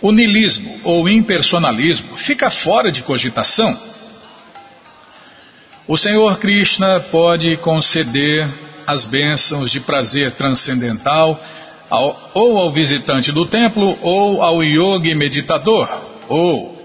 O 0.00 0.12
nilismo 0.12 0.80
ou 0.84 1.08
impersonalismo 1.08 2.16
fica 2.18 2.52
fora 2.52 2.92
de 2.92 3.02
cogitação. 3.02 3.76
O 5.88 5.98
Senhor 5.98 6.38
Krishna 6.38 7.00
pode 7.00 7.56
conceder 7.56 8.48
as 8.90 9.04
bênçãos 9.04 9.70
de 9.70 9.78
prazer 9.80 10.32
transcendental 10.32 11.40
ao, 11.88 12.30
ou 12.34 12.58
ao 12.58 12.72
visitante 12.72 13.30
do 13.30 13.46
templo, 13.46 13.96
ou 14.00 14.42
ao 14.42 14.62
yogi 14.62 15.14
meditador, 15.14 15.88
ou 16.28 16.76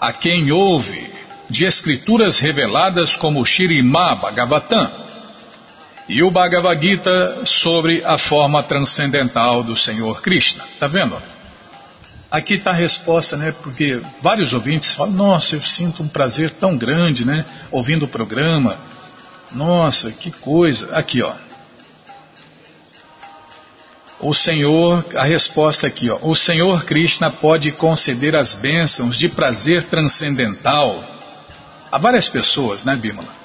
a 0.00 0.12
quem 0.12 0.52
ouve 0.52 1.10
de 1.48 1.64
escrituras 1.64 2.38
reveladas 2.38 3.16
como 3.16 3.44
Shirimá 3.44 4.14
Bhagavatam 4.14 4.90
e 6.06 6.22
o 6.22 6.30
Bhagavad 6.30 6.80
Gita 6.86 7.46
sobre 7.46 8.04
a 8.04 8.18
forma 8.18 8.62
transcendental 8.62 9.62
do 9.62 9.76
Senhor 9.76 10.20
Krishna. 10.20 10.64
Está 10.74 10.86
vendo? 10.86 11.16
Aqui 12.30 12.54
está 12.54 12.72
a 12.72 12.74
resposta, 12.74 13.36
né? 13.36 13.54
Porque 13.62 14.02
vários 14.20 14.52
ouvintes 14.52 14.92
falam: 14.94 15.14
Nossa, 15.14 15.56
eu 15.56 15.62
sinto 15.62 16.02
um 16.02 16.08
prazer 16.08 16.50
tão 16.50 16.76
grande, 16.76 17.24
né? 17.24 17.44
Ouvindo 17.70 18.04
o 18.04 18.08
programa. 18.08 18.76
Nossa, 19.52 20.10
que 20.10 20.30
coisa. 20.30 20.94
Aqui, 20.94 21.22
ó. 21.22 21.32
O 24.20 24.34
Senhor, 24.34 25.04
a 25.14 25.24
resposta 25.24 25.86
aqui, 25.86 26.08
ó. 26.08 26.18
O 26.22 26.34
Senhor 26.34 26.84
Krishna 26.84 27.30
pode 27.30 27.72
conceder 27.72 28.36
as 28.36 28.54
bênçãos 28.54 29.18
de 29.18 29.28
prazer 29.28 29.82
transcendental 29.84 31.02
a 31.90 31.98
várias 31.98 32.28
pessoas, 32.28 32.84
né, 32.84 32.96
Bímola? 32.96 33.44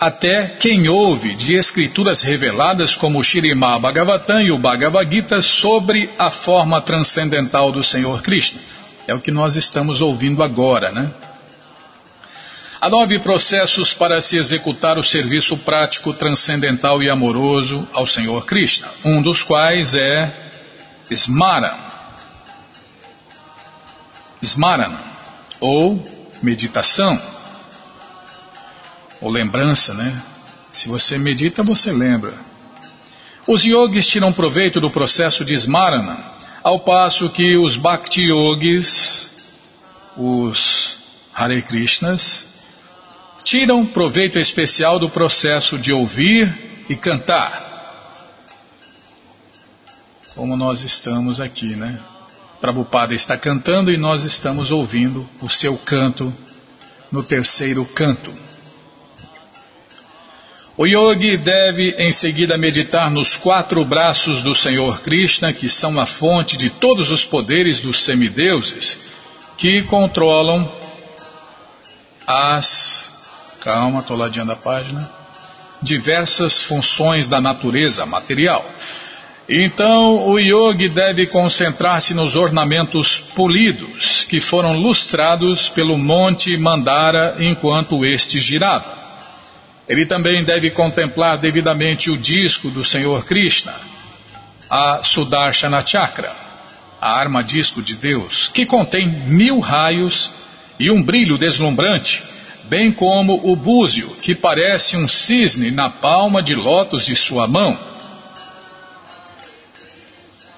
até 0.00 0.46
quem 0.58 0.88
ouve 0.88 1.34
de 1.34 1.54
escrituras 1.54 2.22
reveladas 2.22 2.96
como 2.96 3.18
o 3.18 3.22
Shirimá 3.22 3.78
Bhagavatam 3.78 4.40
e 4.40 4.50
o 4.50 4.56
Bhagavad 4.56 5.14
Gita 5.14 5.42
sobre 5.42 6.08
a 6.18 6.30
forma 6.30 6.80
transcendental 6.80 7.70
do 7.70 7.84
Senhor 7.84 8.22
Krishna. 8.22 8.58
É 9.06 9.14
o 9.14 9.20
que 9.20 9.30
nós 9.30 9.56
estamos 9.56 10.00
ouvindo 10.00 10.42
agora, 10.42 10.90
né? 10.90 11.10
Há 12.80 12.88
nove 12.88 13.18
processos 13.18 13.92
para 13.92 14.22
se 14.22 14.38
executar 14.38 14.98
o 14.98 15.04
serviço 15.04 15.54
prático, 15.58 16.14
transcendental 16.14 17.02
e 17.02 17.10
amoroso 17.10 17.86
ao 17.92 18.06
Senhor 18.06 18.46
Krishna, 18.46 18.88
um 19.04 19.20
dos 19.20 19.42
quais 19.42 19.92
é 19.94 20.32
Smaran. 21.10 21.76
Smaran, 24.40 24.96
ou 25.60 26.02
meditação 26.42 27.20
ou 29.20 29.30
lembrança, 29.30 29.92
né? 29.92 30.22
Se 30.72 30.88
você 30.88 31.18
medita, 31.18 31.62
você 31.62 31.92
lembra. 31.92 32.32
Os 33.46 33.62
yogis 33.62 34.06
tiram 34.06 34.32
proveito 34.32 34.80
do 34.80 34.90
processo 34.90 35.44
de 35.44 35.52
Smarana, 35.52 36.16
ao 36.62 36.80
passo 36.80 37.28
que 37.28 37.58
os 37.58 37.76
Bhakti 37.76 38.22
yogis, 38.22 39.28
os 40.16 40.96
Hare 41.34 41.60
Krishnas, 41.60 42.48
tiram 43.44 43.84
proveito 43.86 44.38
especial 44.38 44.98
do 44.98 45.08
processo 45.08 45.78
de 45.78 45.92
ouvir 45.92 46.52
e 46.88 46.96
cantar. 46.96 47.68
Como 50.34 50.56
nós 50.56 50.82
estamos 50.82 51.40
aqui, 51.40 51.74
né? 51.76 51.98
Prabhupada 52.60 53.14
está 53.14 53.36
cantando 53.36 53.90
e 53.90 53.96
nós 53.96 54.22
estamos 54.22 54.70
ouvindo 54.70 55.28
o 55.40 55.48
seu 55.48 55.76
canto 55.78 56.32
no 57.10 57.22
terceiro 57.22 57.84
canto. 57.86 58.32
O 60.76 60.86
yogi 60.86 61.36
deve 61.36 61.90
em 61.98 62.10
seguida 62.10 62.56
meditar 62.56 63.10
nos 63.10 63.36
quatro 63.36 63.84
braços 63.84 64.40
do 64.40 64.54
Senhor 64.54 65.00
Krishna, 65.02 65.52
que 65.52 65.68
são 65.68 66.00
a 66.00 66.06
fonte 66.06 66.56
de 66.56 66.70
todos 66.70 67.10
os 67.10 67.22
poderes 67.22 67.80
dos 67.80 68.02
semideuses, 68.02 68.98
que 69.58 69.82
controlam 69.82 70.70
as. 72.26 73.10
Calma, 73.60 74.00
estou 74.00 74.16
ladeando 74.16 74.52
a 74.52 74.56
página. 74.56 75.10
Diversas 75.82 76.62
funções 76.62 77.28
da 77.28 77.40
natureza 77.40 78.06
material. 78.06 78.64
Então 79.48 80.28
o 80.28 80.38
yogi 80.38 80.88
deve 80.88 81.26
concentrar-se 81.26 82.14
nos 82.14 82.36
ornamentos 82.36 83.18
polidos 83.34 84.24
que 84.28 84.40
foram 84.40 84.78
lustrados 84.78 85.68
pelo 85.68 85.98
monte 85.98 86.56
Mandara 86.56 87.36
enquanto 87.40 88.04
este 88.04 88.38
girava. 88.38 88.98
Ele 89.88 90.06
também 90.06 90.44
deve 90.44 90.70
contemplar 90.70 91.36
devidamente 91.38 92.10
o 92.10 92.16
disco 92.16 92.70
do 92.70 92.84
Senhor 92.84 93.24
Krishna, 93.24 93.74
a 94.70 95.00
Sudarshana 95.02 95.84
Chakra, 95.84 96.32
a 97.00 97.12
arma 97.12 97.42
disco 97.42 97.82
de 97.82 97.96
Deus, 97.96 98.48
que 98.54 98.64
contém 98.64 99.04
mil 99.04 99.58
raios 99.58 100.30
e 100.78 100.92
um 100.92 101.02
brilho 101.02 101.36
deslumbrante, 101.36 102.22
bem 102.70 102.92
como 102.92 103.50
o 103.50 103.56
búzio, 103.56 104.10
que 104.22 104.32
parece 104.32 104.96
um 104.96 105.08
cisne 105.08 105.72
na 105.72 105.90
palma 105.90 106.40
de 106.40 106.54
lótus 106.54 107.04
de 107.04 107.16
sua 107.16 107.48
mão. 107.48 107.76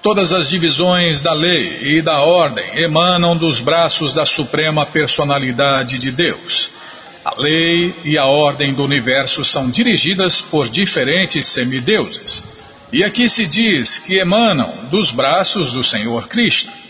Todas 0.03 0.31
as 0.31 0.49
divisões 0.49 1.21
da 1.21 1.33
lei 1.33 1.97
e 1.97 2.01
da 2.03 2.21
ordem 2.21 2.77
emanam 2.77 3.35
dos 3.35 3.59
braços 3.59 4.13
da 4.13 4.27
Suprema 4.27 4.85
Personalidade 4.85 5.97
de 5.97 6.11
Deus. 6.11 6.69
A 7.25 7.33
lei 7.41 7.95
e 8.03 8.15
a 8.15 8.25
ordem 8.25 8.75
do 8.75 8.83
universo 8.83 9.43
são 9.43 9.71
dirigidas 9.71 10.39
por 10.39 10.69
diferentes 10.69 11.47
semideuses. 11.47 12.43
E 12.91 13.03
aqui 13.03 13.27
se 13.27 13.47
diz 13.47 13.97
que 13.97 14.19
emanam 14.19 14.71
dos 14.91 15.09
braços 15.09 15.73
do 15.73 15.83
Senhor 15.83 16.27
Krishna. 16.27 16.82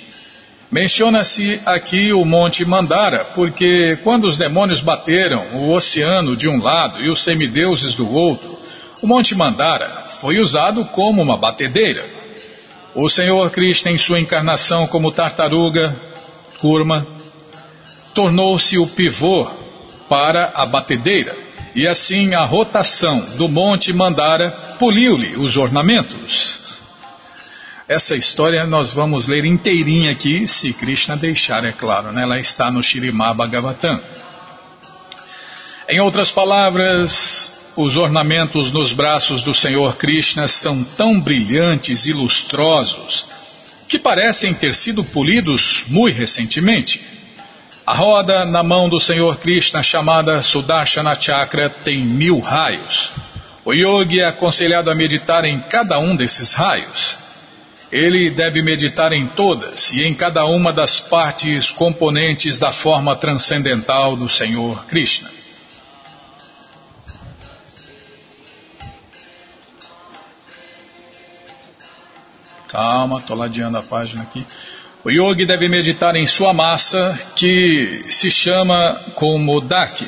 Menciona-se 0.73 1.61
aqui 1.67 2.11
o 2.13 2.25
Monte 2.25 2.65
Mandara, 2.65 3.25
porque 3.35 3.95
quando 3.97 4.23
os 4.23 4.37
demônios 4.37 4.81
bateram 4.81 5.45
o 5.53 5.71
oceano 5.71 6.35
de 6.35 6.49
um 6.49 6.59
lado 6.59 6.99
e 6.99 7.11
os 7.11 7.23
semideuses 7.23 7.93
do 7.93 8.11
outro, 8.11 8.57
o 8.99 9.05
Monte 9.05 9.35
Mandara 9.35 10.07
foi 10.19 10.39
usado 10.39 10.83
como 10.85 11.21
uma 11.21 11.37
batedeira. 11.37 12.03
O 12.95 13.07
Senhor 13.07 13.51
Krishna, 13.51 13.91
em 13.91 13.99
sua 13.99 14.19
encarnação 14.19 14.87
como 14.87 15.11
tartaruga, 15.11 15.95
Kurma, 16.59 17.05
tornou-se 18.15 18.75
o 18.79 18.87
pivô 18.87 19.47
para 20.09 20.53
a 20.55 20.65
batedeira, 20.65 21.37
e 21.75 21.87
assim 21.87 22.33
a 22.33 22.45
rotação 22.45 23.19
do 23.37 23.47
monte 23.47 23.93
Mandara 23.93 24.49
poliu-lhe 24.79 25.35
os 25.35 25.55
ornamentos. 25.55 26.62
Essa 27.87 28.15
história 28.15 28.65
nós 28.65 28.93
vamos 28.93 29.27
ler 29.27 29.43
inteirinha 29.43 30.11
aqui, 30.11 30.47
se 30.47 30.71
Krishna 30.71 31.17
deixar, 31.17 31.65
é 31.65 31.73
claro, 31.73 32.13
né? 32.13 32.21
ela 32.23 32.39
está 32.39 32.71
no 32.71 32.81
Shirimá 32.81 33.33
Bhagavatam. 33.33 34.01
Em 35.89 35.99
outras 35.99 36.31
palavras, 36.31 37.51
os 37.75 37.97
ornamentos 37.97 38.71
nos 38.71 38.93
braços 38.93 39.43
do 39.43 39.53
Senhor 39.53 39.97
Krishna 39.97 40.47
são 40.47 40.81
tão 40.81 41.19
brilhantes 41.19 42.05
e 42.05 42.13
lustrosos 42.13 43.25
que 43.89 43.99
parecem 43.99 44.53
ter 44.53 44.73
sido 44.73 45.03
polidos 45.03 45.83
muito 45.87 46.17
recentemente. 46.17 47.01
A 47.85 47.93
roda 47.93 48.45
na 48.45 48.63
mão 48.63 48.87
do 48.87 48.97
Senhor 48.97 49.37
Krishna, 49.39 49.83
chamada 49.83 50.41
Sudarshana 50.41 51.19
Chakra, 51.19 51.69
tem 51.69 51.99
mil 51.99 52.39
raios. 52.39 53.11
O 53.65 53.73
yogi 53.73 54.21
é 54.21 54.25
aconselhado 54.25 54.89
a 54.89 54.95
meditar 54.95 55.43
em 55.43 55.59
cada 55.67 55.99
um 55.99 56.15
desses 56.15 56.53
raios. 56.53 57.22
Ele 57.93 58.31
deve 58.31 58.63
meditar 58.63 59.13
em 59.13 59.27
todas 59.27 59.91
e 59.91 60.01
em 60.01 60.15
cada 60.15 60.47
uma 60.47 60.73
das 60.73 60.99
partes 60.99 61.69
componentes 61.69 62.57
da 62.57 62.73
forma 62.73 63.15
transcendental 63.15 64.15
do 64.15 64.27
Senhor 64.27 64.83
Krishna. 64.87 65.29
Calma, 72.67 73.19
estou 73.19 73.37
ladeando 73.37 73.77
a 73.77 73.83
página 73.83 74.23
aqui. 74.23 74.43
O 75.03 75.11
yogi 75.11 75.45
deve 75.45 75.69
meditar 75.69 76.15
em 76.15 76.25
sua 76.25 76.51
massa, 76.51 77.15
que 77.35 78.05
se 78.09 78.31
chama 78.31 78.99
Komodaki. 79.13 80.07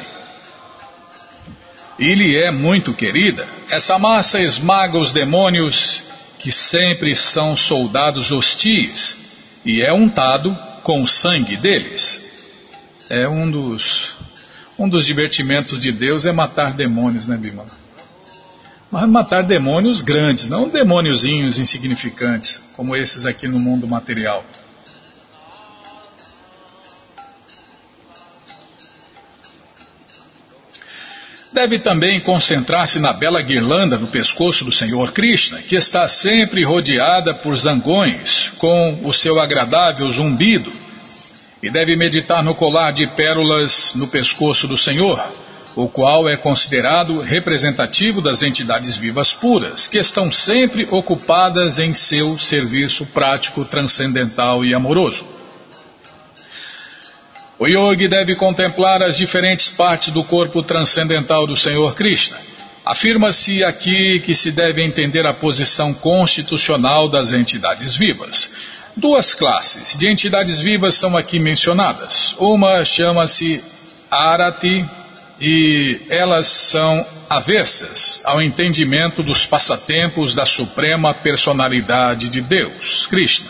Ele 2.00 2.36
é 2.36 2.50
muito 2.50 2.96
querida. 2.96 3.48
Essa 3.70 4.00
massa 4.00 4.40
esmaga 4.40 4.98
os 4.98 5.12
demônios, 5.12 6.02
que 6.46 6.52
sempre 6.52 7.16
são 7.16 7.58
soldados 7.58 8.32
hostis, 8.32 9.18
e 9.66 9.82
é 9.82 9.92
untado 9.92 10.56
com 10.84 11.02
o 11.02 11.08
sangue 11.08 11.58
deles. 11.58 12.22
É 13.10 13.28
um 13.28 13.50
dos, 13.50 14.14
um 14.78 14.88
dos 14.88 15.08
divertimentos 15.08 15.82
de 15.82 15.92
Deus 15.92 16.24
é 16.24 16.32
matar 16.32 16.74
demônios, 16.74 17.26
né, 17.26 17.36
Bimala? 17.36 17.72
Mas 18.92 19.10
matar 19.10 19.42
demônios 19.42 20.02
grandes, 20.02 20.46
não 20.46 20.70
demôniozinhos 20.70 21.58
insignificantes, 21.58 22.62
como 22.76 22.96
esses 22.96 23.26
aqui 23.26 23.48
no 23.48 23.60
mundo 23.60 23.88
material. 23.88 24.46
Deve 31.56 31.80
também 31.80 32.20
concentrar-se 32.20 33.00
na 33.00 33.14
bela 33.14 33.42
guirlanda 33.42 33.98
no 33.98 34.08
pescoço 34.08 34.66
do 34.66 34.74
Senhor 34.74 35.14
Krishna, 35.14 35.60
que 35.60 35.78
está 35.78 36.06
sempre 36.06 36.66
rodeada 36.66 37.34
por 37.34 37.56
zangões, 37.56 38.52
com 38.58 39.00
o 39.06 39.14
seu 39.14 39.40
agradável 39.40 40.12
zumbido. 40.12 40.70
E 41.64 41.70
deve 41.70 41.96
meditar 41.96 42.44
no 42.44 42.56
colar 42.56 42.92
de 42.92 43.08
pérolas 43.08 43.94
no 43.96 44.06
pescoço 44.06 44.68
do 44.68 44.78
Senhor, 44.78 45.26
o 45.78 45.88
qual 45.88 46.28
é 46.28 46.36
considerado 46.36 47.22
representativo 47.22 48.22
das 48.22 48.44
entidades 48.44 48.98
vivas 48.98 49.32
puras, 49.32 49.88
que 49.88 49.98
estão 49.98 50.30
sempre 50.30 50.86
ocupadas 50.92 51.80
em 51.80 51.94
seu 51.94 52.38
serviço 52.38 53.06
prático, 53.06 53.64
transcendental 53.64 54.66
e 54.66 54.74
amoroso. 54.74 55.35
O 57.58 57.68
yogi 57.68 58.08
deve 58.08 58.36
contemplar 58.36 59.02
as 59.02 59.18
diferentes 59.18 59.70
partes 59.70 60.10
do 60.10 60.24
corpo 60.26 60.62
transcendental 60.62 61.48
do 61.48 61.56
Senhor 61.56 61.96
Krishna. 61.96 62.38
Afirma-se 62.86 63.64
aqui 63.64 64.20
que 64.26 64.36
se 64.36 64.52
deve 64.52 64.84
entender 64.84 65.26
a 65.26 65.34
posição 65.34 65.94
constitucional 65.94 67.08
das 67.08 67.32
entidades 67.32 67.96
vivas. 67.96 68.52
Duas 68.96 69.34
classes 69.34 69.98
de 69.98 70.08
entidades 70.08 70.60
vivas 70.60 70.96
são 70.96 71.16
aqui 71.16 71.40
mencionadas. 71.40 72.36
Uma 72.38 72.84
chama-se 72.84 73.64
Arati 74.12 74.86
e 75.40 76.02
elas 76.10 76.48
são 76.48 77.06
aversas 77.30 78.22
ao 78.24 78.42
entendimento 78.42 79.24
dos 79.24 79.46
passatempos 79.46 80.36
da 80.36 80.46
suprema 80.46 81.14
personalidade 81.14 82.30
de 82.30 82.42
Deus, 82.42 83.08
Krishna. 83.08 83.50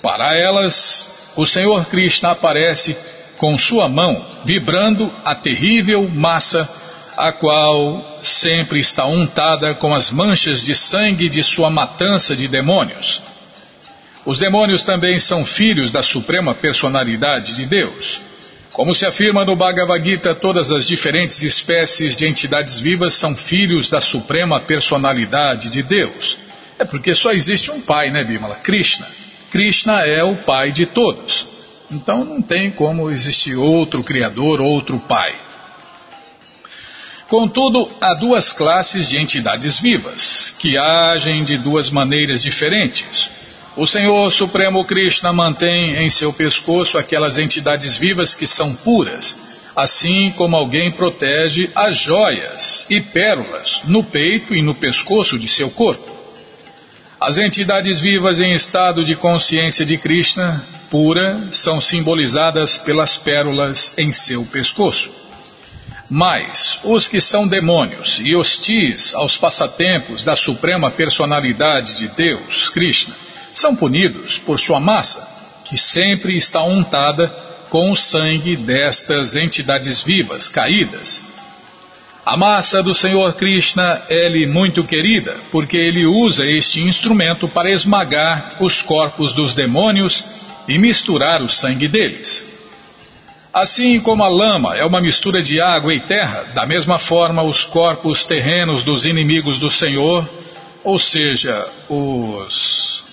Para 0.00 0.36
elas, 0.36 1.06
o 1.36 1.46
Senhor 1.46 1.84
Krishna 1.86 2.30
aparece 2.30 2.96
com 3.36 3.58
sua 3.58 3.88
mão 3.88 4.24
vibrando 4.44 5.12
a 5.24 5.34
terrível 5.34 6.08
massa, 6.08 6.68
a 7.16 7.32
qual 7.32 8.18
sempre 8.22 8.80
está 8.80 9.06
untada 9.06 9.74
com 9.74 9.94
as 9.94 10.10
manchas 10.10 10.62
de 10.62 10.74
sangue 10.74 11.28
de 11.28 11.42
sua 11.42 11.70
matança 11.70 12.34
de 12.34 12.48
demônios. 12.48 13.22
Os 14.24 14.38
demônios 14.38 14.82
também 14.82 15.20
são 15.20 15.44
filhos 15.44 15.92
da 15.92 16.02
suprema 16.02 16.54
personalidade 16.54 17.54
de 17.54 17.66
Deus. 17.66 18.20
Como 18.72 18.94
se 18.94 19.06
afirma 19.06 19.44
no 19.44 19.56
Bhagavad 19.56 20.04
Gita, 20.04 20.34
todas 20.34 20.70
as 20.70 20.86
diferentes 20.86 21.42
espécies 21.42 22.14
de 22.14 22.26
entidades 22.26 22.78
vivas 22.78 23.14
são 23.14 23.34
filhos 23.34 23.88
da 23.88 24.00
suprema 24.00 24.60
personalidade 24.60 25.70
de 25.70 25.82
Deus. 25.82 26.36
É 26.78 26.84
porque 26.84 27.14
só 27.14 27.32
existe 27.32 27.70
um 27.70 27.80
pai, 27.80 28.10
né, 28.10 28.24
Bimala? 28.24 28.56
Krishna. 28.56 29.06
Krishna 29.56 30.02
é 30.02 30.22
o 30.22 30.36
pai 30.36 30.70
de 30.70 30.84
todos. 30.84 31.46
Então 31.90 32.26
não 32.26 32.42
tem 32.42 32.70
como 32.70 33.10
existir 33.10 33.54
outro 33.56 34.04
criador, 34.04 34.60
outro 34.60 34.98
pai. 34.98 35.34
Contudo, 37.26 37.90
há 37.98 38.12
duas 38.12 38.52
classes 38.52 39.08
de 39.08 39.16
entidades 39.16 39.80
vivas, 39.80 40.54
que 40.58 40.76
agem 40.76 41.42
de 41.42 41.56
duas 41.56 41.88
maneiras 41.88 42.42
diferentes. 42.42 43.30
O 43.78 43.86
Senhor 43.86 44.30
Supremo 44.30 44.84
Krishna 44.84 45.32
mantém 45.32 46.04
em 46.04 46.10
seu 46.10 46.34
pescoço 46.34 46.98
aquelas 46.98 47.38
entidades 47.38 47.96
vivas 47.96 48.34
que 48.34 48.46
são 48.46 48.74
puras, 48.74 49.34
assim 49.74 50.34
como 50.36 50.54
alguém 50.54 50.90
protege 50.90 51.70
as 51.74 51.98
joias 51.98 52.84
e 52.90 53.00
pérolas 53.00 53.80
no 53.86 54.04
peito 54.04 54.54
e 54.54 54.60
no 54.60 54.74
pescoço 54.74 55.38
de 55.38 55.48
seu 55.48 55.70
corpo. 55.70 56.15
As 57.20 57.38
entidades 57.38 58.00
vivas 58.00 58.40
em 58.40 58.52
estado 58.52 59.02
de 59.02 59.16
consciência 59.16 59.86
de 59.86 59.96
Krishna 59.96 60.62
pura 60.90 61.48
são 61.50 61.80
simbolizadas 61.80 62.76
pelas 62.76 63.16
pérolas 63.16 63.90
em 63.96 64.12
seu 64.12 64.44
pescoço. 64.44 65.10
Mas 66.10 66.78
os 66.84 67.08
que 67.08 67.18
são 67.18 67.48
demônios 67.48 68.20
e 68.22 68.36
hostis 68.36 69.14
aos 69.14 69.36
passatempos 69.36 70.24
da 70.24 70.36
suprema 70.36 70.90
personalidade 70.90 71.96
de 71.96 72.08
Deus, 72.08 72.68
Krishna, 72.68 73.14
são 73.54 73.74
punidos 73.74 74.38
por 74.38 74.60
sua 74.60 74.78
massa, 74.78 75.26
que 75.64 75.78
sempre 75.78 76.36
está 76.36 76.62
untada 76.62 77.28
com 77.70 77.90
o 77.90 77.96
sangue 77.96 78.56
destas 78.56 79.34
entidades 79.34 80.02
vivas, 80.02 80.50
caídas. 80.50 81.22
A 82.26 82.36
massa 82.36 82.82
do 82.82 82.92
Senhor 82.92 83.34
Krishna 83.34 84.02
é-lhe 84.08 84.48
muito 84.48 84.82
querida, 84.82 85.36
porque 85.52 85.76
ele 85.76 86.04
usa 86.04 86.44
este 86.44 86.82
instrumento 86.82 87.46
para 87.46 87.70
esmagar 87.70 88.56
os 88.58 88.82
corpos 88.82 89.32
dos 89.32 89.54
demônios 89.54 90.24
e 90.66 90.76
misturar 90.76 91.40
o 91.40 91.48
sangue 91.48 91.86
deles. 91.86 92.44
Assim 93.54 94.00
como 94.00 94.24
a 94.24 94.28
lama 94.28 94.76
é 94.76 94.84
uma 94.84 95.00
mistura 95.00 95.40
de 95.40 95.60
água 95.60 95.94
e 95.94 96.00
terra, 96.00 96.50
da 96.52 96.66
mesma 96.66 96.98
forma 96.98 97.44
os 97.44 97.64
corpos 97.64 98.24
terrenos 98.24 98.82
dos 98.82 99.06
inimigos 99.06 99.60
do 99.60 99.70
Senhor, 99.70 100.28
ou 100.82 100.98
seja, 100.98 101.68
os. 101.88 103.04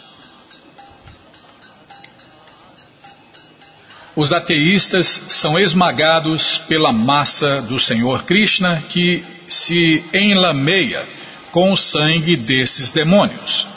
Os 4.15 4.31
ateístas 4.31 5.23
são 5.27 5.57
esmagados 5.59 6.59
pela 6.67 6.91
massa 6.91 7.61
do 7.63 7.79
Senhor 7.79 8.23
Krishna 8.23 8.83
que 8.89 9.23
se 9.47 10.03
enlameia 10.13 11.07
com 11.51 11.71
o 11.71 11.77
sangue 11.77 12.35
desses 12.35 12.91
demônios. 12.91 13.67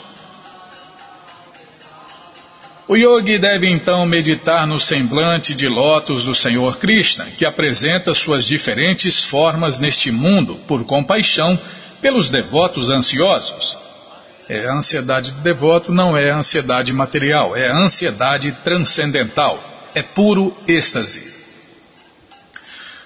O 2.87 2.95
yogi 2.95 3.37
deve 3.37 3.67
então 3.69 4.05
meditar 4.05 4.65
no 4.65 4.79
semblante 4.79 5.53
de 5.53 5.67
lótus 5.67 6.23
do 6.23 6.33
Senhor 6.33 6.77
Krishna, 6.77 7.25
que 7.37 7.45
apresenta 7.45 8.13
suas 8.13 8.45
diferentes 8.45 9.25
formas 9.25 9.77
neste 9.77 10.09
mundo 10.09 10.55
por 10.67 10.85
compaixão 10.85 11.59
pelos 12.01 12.29
devotos 12.29 12.89
ansiosos. 12.89 13.77
É, 14.47 14.67
a 14.67 14.73
ansiedade 14.75 15.31
do 15.31 15.41
devoto 15.41 15.91
não 15.91 16.15
é 16.15 16.31
ansiedade 16.31 16.93
material, 16.93 17.57
é 17.57 17.69
ansiedade 17.69 18.53
transcendental, 18.63 19.61
é 19.97 20.03
puro 20.03 20.55
êxtase. 20.67 21.23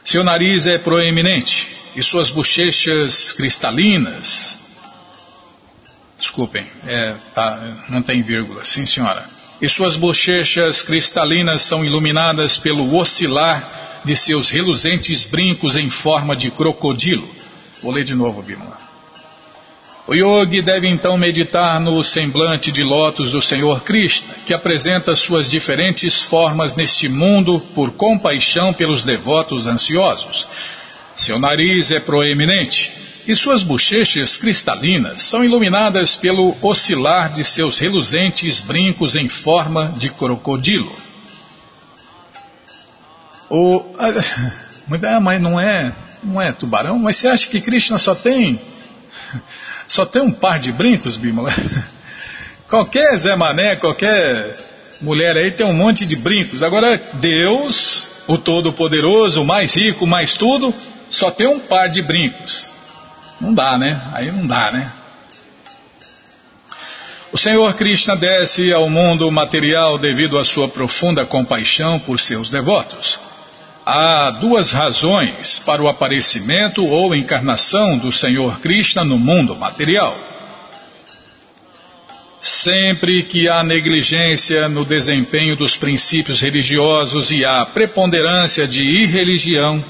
Seu 0.04 0.24
nariz 0.24 0.68
é 0.68 0.78
proeminente 0.78 1.68
e 1.96 2.02
suas 2.02 2.30
bochechas 2.30 3.32
cristalinas. 3.34 4.58
Desculpem, 6.18 6.66
é, 6.86 7.16
tá, 7.34 7.86
não 7.90 8.02
tem 8.02 8.22
vírgula, 8.22 8.64
sim 8.64 8.86
senhora 8.86 9.28
e 9.62 9.70
suas 9.70 9.96
bochechas 9.96 10.82
cristalinas 10.82 11.62
são 11.62 11.86
iluminadas 11.86 12.58
pelo 12.58 12.96
oscilar 12.98 14.02
de 14.04 14.16
seus 14.16 14.50
reluzentes 14.50 15.24
brincos 15.24 15.76
em 15.76 15.90
forma 15.90 16.36
de 16.36 16.50
crocodilo. 16.50 17.30
Vou 17.84 17.92
ler 17.92 18.04
de 18.04 18.16
novo, 18.16 18.42
Bimala. 18.42 18.91
O 20.12 20.14
yogi 20.14 20.62
deve 20.62 20.90
então 20.90 21.18
meditar 21.18 21.80
no 21.80 22.04
semblante 22.04 22.70
de 22.70 22.84
lótus 22.84 23.32
do 23.32 23.42
Senhor 23.42 23.80
Krishna, 23.80 24.34
que 24.46 24.54
apresenta 24.54 25.16
suas 25.16 25.50
diferentes 25.50 26.22
formas 26.24 26.76
neste 26.76 27.08
mundo 27.08 27.62
por 27.74 27.92
compaixão 27.92 28.74
pelos 28.74 29.06
devotos 29.06 29.68
ansiosos. 29.68 30.46
Seu 31.16 31.40
nariz 31.40 31.92
é 31.92 32.02
proeminente, 32.02 32.92
e 33.26 33.34
suas 33.38 33.64
bochechas 33.64 34.36
cristalinas 34.36 35.22
são 35.22 35.46
iluminadas 35.46 36.14
pelo 36.14 36.58
oscilar 36.62 37.32
de 37.32 37.46
seus 37.46 37.80
reluzentes 37.80 38.60
brincos 38.60 39.16
em 39.16 39.30
forma 39.30 39.94
de 39.96 40.10
crocodilo. 40.10 40.94
O, 43.50 43.96
ah, 43.98 44.12
mas 45.22 45.42
não 45.42 45.58
é, 45.58 45.96
não 46.22 46.42
é 46.42 46.52
tubarão? 46.52 47.00
Mas 47.00 47.16
você 47.16 47.30
acha 47.30 47.48
que 47.48 47.62
Krishna 47.62 47.98
só 47.98 48.14
tem 48.14 48.60
só 49.92 50.06
tem 50.06 50.22
um 50.22 50.32
par 50.32 50.58
de 50.58 50.72
brincos, 50.72 51.18
Bimala? 51.18 51.54
Qualquer 52.70 53.18
Zé 53.18 53.36
Mané, 53.36 53.76
qualquer 53.76 54.58
mulher 55.02 55.36
aí 55.36 55.52
tem 55.52 55.66
um 55.66 55.74
monte 55.74 56.06
de 56.06 56.16
brincos. 56.16 56.64
Agora 56.64 56.98
Deus, 57.16 58.08
o 58.26 58.38
Todo-Poderoso, 58.38 59.42
o 59.42 59.46
mais 59.46 59.76
rico, 59.76 60.08
mais 60.08 60.38
tudo, 60.38 60.74
só 61.10 61.30
tem 61.30 61.48
um 61.48 61.60
par 61.60 61.90
de 61.90 62.02
brincos. 62.02 62.72
Não 63.42 63.54
dá, 63.54 63.78
né? 63.78 64.02
Aí 64.14 64.32
não 64.32 64.48
dá, 64.48 64.72
né? 64.72 64.90
O 67.34 67.38
Senhor 67.38 67.74
Krishna 67.74 68.16
desce 68.16 68.72
ao 68.72 68.90
mundo 68.90 69.30
material 69.30 69.98
devido 69.98 70.40
à 70.40 70.46
sua 70.46 70.70
profunda 70.70 71.26
compaixão 71.26 72.00
por 72.00 72.18
seus 72.18 72.50
devotos. 72.50 73.20
Há 73.94 74.32
duas 74.32 74.72
razões 74.72 75.60
para 75.66 75.82
o 75.84 75.90
aparecimento 75.90 76.82
ou 76.86 77.14
encarnação 77.14 77.98
do 77.98 78.10
Senhor 78.10 78.62
Krishna 78.62 79.04
no 79.04 79.20
mundo 79.20 79.54
material. 79.54 80.18
Sempre 82.40 83.24
que 83.24 83.50
há 83.50 83.62
negligência 83.62 84.70
no 84.70 84.86
desempenho 84.86 85.58
dos 85.58 85.76
princípios 85.76 86.40
religiosos 86.40 87.32
e 87.32 87.44
há 87.44 87.66
preponderância 87.66 88.66
de 88.66 88.82
irreligião, 88.82 89.84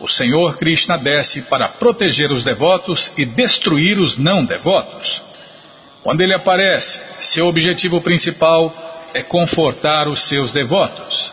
o 0.00 0.08
Senhor 0.08 0.56
Krishna 0.56 0.98
desce 0.98 1.42
para 1.42 1.68
proteger 1.68 2.32
os 2.32 2.42
devotos 2.42 3.12
e 3.16 3.24
destruir 3.24 4.00
os 4.00 4.18
não 4.18 4.44
devotos. 4.44 5.22
Quando 6.02 6.22
ele 6.22 6.34
aparece, 6.34 7.00
seu 7.20 7.46
objetivo 7.46 8.00
principal 8.00 8.74
é 9.14 9.22
confortar 9.22 10.08
os 10.08 10.22
seus 10.22 10.52
devotos. 10.52 11.32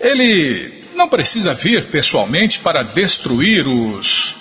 Ele 0.00 0.81
não 0.94 1.08
precisa 1.08 1.54
vir 1.54 1.86
pessoalmente 1.86 2.60
para 2.60 2.82
destruir 2.82 3.66
os 3.66 4.34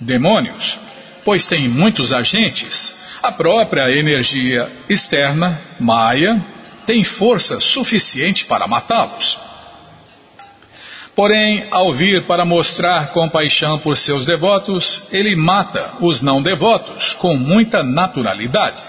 demônios, 0.00 0.78
pois 1.24 1.46
tem 1.46 1.68
muitos 1.68 2.12
agentes. 2.12 3.02
A 3.22 3.32
própria 3.32 3.90
energia 3.96 4.70
externa, 4.88 5.58
Maya, 5.80 6.44
tem 6.86 7.02
força 7.02 7.60
suficiente 7.60 8.44
para 8.44 8.66
matá-los. 8.66 9.38
Porém, 11.16 11.68
ao 11.70 11.92
vir 11.92 12.24
para 12.24 12.44
mostrar 12.44 13.12
compaixão 13.12 13.78
por 13.78 13.96
seus 13.96 14.26
devotos, 14.26 15.04
ele 15.12 15.36
mata 15.36 15.94
os 16.00 16.20
não 16.20 16.42
devotos 16.42 17.12
com 17.14 17.36
muita 17.36 17.82
naturalidade. 17.82 18.82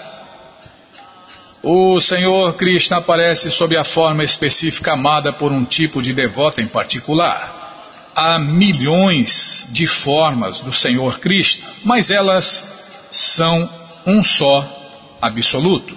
O 1.68 2.00
Senhor 2.00 2.54
Krishna 2.54 2.98
aparece 2.98 3.50
sob 3.50 3.76
a 3.76 3.82
forma 3.82 4.22
específica 4.22 4.92
amada 4.92 5.32
por 5.32 5.50
um 5.50 5.64
tipo 5.64 6.00
de 6.00 6.12
devoto 6.12 6.60
em 6.60 6.68
particular. 6.68 8.12
Há 8.14 8.38
milhões 8.38 9.66
de 9.70 9.84
formas 9.84 10.60
do 10.60 10.72
Senhor 10.72 11.18
Krishna, 11.18 11.66
mas 11.82 12.08
elas 12.08 12.62
são 13.10 13.68
um 14.06 14.22
só 14.22 14.64
absoluto. 15.20 15.92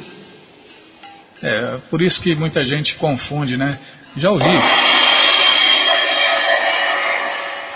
É 1.43 1.77
por 1.87 2.01
isso 2.01 2.19
que 2.19 2.33
muita 2.33 2.63
gente 2.63 2.95
confunde, 2.95 3.55
né? 3.55 3.77
Já 4.17 4.31
ouvi 4.31 4.59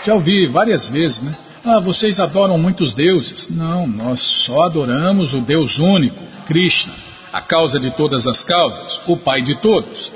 já 0.03 0.15
ouvi 0.15 0.47
várias 0.47 0.89
vezes, 0.89 1.21
né? 1.21 1.35
Ah, 1.63 1.79
vocês 1.79 2.19
adoram 2.19 2.57
muitos 2.57 2.95
deuses. 2.95 3.49
Não, 3.51 3.85
nós 3.85 4.19
só 4.19 4.63
adoramos 4.63 5.31
o 5.35 5.41
Deus 5.41 5.77
único, 5.77 6.23
Krishna, 6.47 6.91
a 7.33 7.41
causa 7.41 7.79
de 7.79 7.91
todas 7.91 8.25
as 8.27 8.43
causas, 8.43 9.01
o 9.07 9.17
Pai 9.17 9.41
de 9.41 9.55
todos. 9.55 10.13